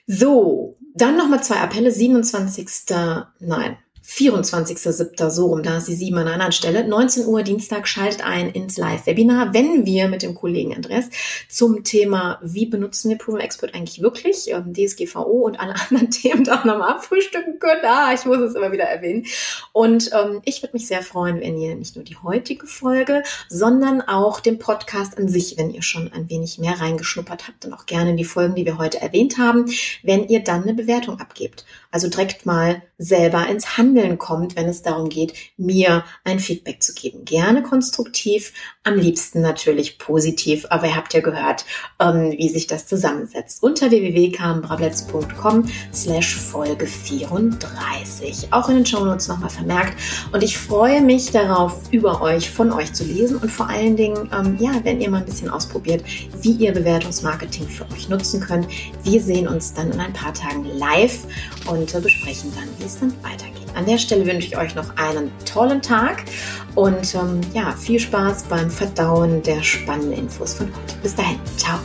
[0.07, 1.93] So, dann nochmal zwei Appelle.
[1.93, 2.67] 27.
[3.39, 5.31] Nein, 24.07.
[5.31, 6.87] so rum, da ist die 7 an einer anderen Stelle.
[6.87, 11.11] 19 Uhr Dienstag schaltet ein ins Live-Webinar, wenn wir mit dem Kollegen Andreas
[11.49, 16.45] zum Thema, wie benutzen wir Proven Expert eigentlich wirklich, ähm, DSGVO und alle anderen Themen
[16.45, 17.83] da nochmal abfrühstücken können.
[17.85, 19.27] Ah, ich muss es immer wieder erwähnen.
[19.73, 24.01] Und ähm, ich würde mich sehr freuen, wenn ihr nicht nur die heutige Folge, sondern
[24.01, 27.87] auch den Podcast an sich, wenn ihr schon ein wenig mehr reingeschnuppert habt und auch
[27.87, 29.67] gerne die Folgen, die wir heute erwähnt haben,
[30.03, 31.67] wenn ihr dann eine Bewertung abgebt.
[31.91, 36.95] Also direkt mal selber ins Handeln kommt, wenn es darum geht, mir ein Feedback zu
[36.95, 37.25] geben.
[37.25, 38.53] Gerne konstruktiv,
[38.85, 41.65] am liebsten natürlich positiv, aber ihr habt ja gehört,
[41.99, 43.63] ähm, wie sich das zusammensetzt.
[43.63, 48.53] Unter www.carmenbrabletz.com slash Folge 34.
[48.53, 49.99] Auch in den Shownotes nochmal vermerkt.
[50.33, 54.31] Und ich freue mich darauf, über euch, von euch zu lesen und vor allen Dingen,
[54.33, 56.05] ähm, ja, wenn ihr mal ein bisschen ausprobiert,
[56.41, 58.67] wie ihr Bewertungsmarketing für euch nutzen könnt.
[59.03, 61.27] Wir sehen uns dann in ein paar Tagen live
[61.71, 63.69] und äh, besprechen dann, wie es dann weitergeht.
[63.81, 66.25] An der Stelle wünsche ich euch noch einen tollen Tag
[66.75, 70.97] und ähm, ja, viel Spaß beim Verdauen der spannenden Infos von heute.
[71.03, 71.79] Bis dahin, ciao.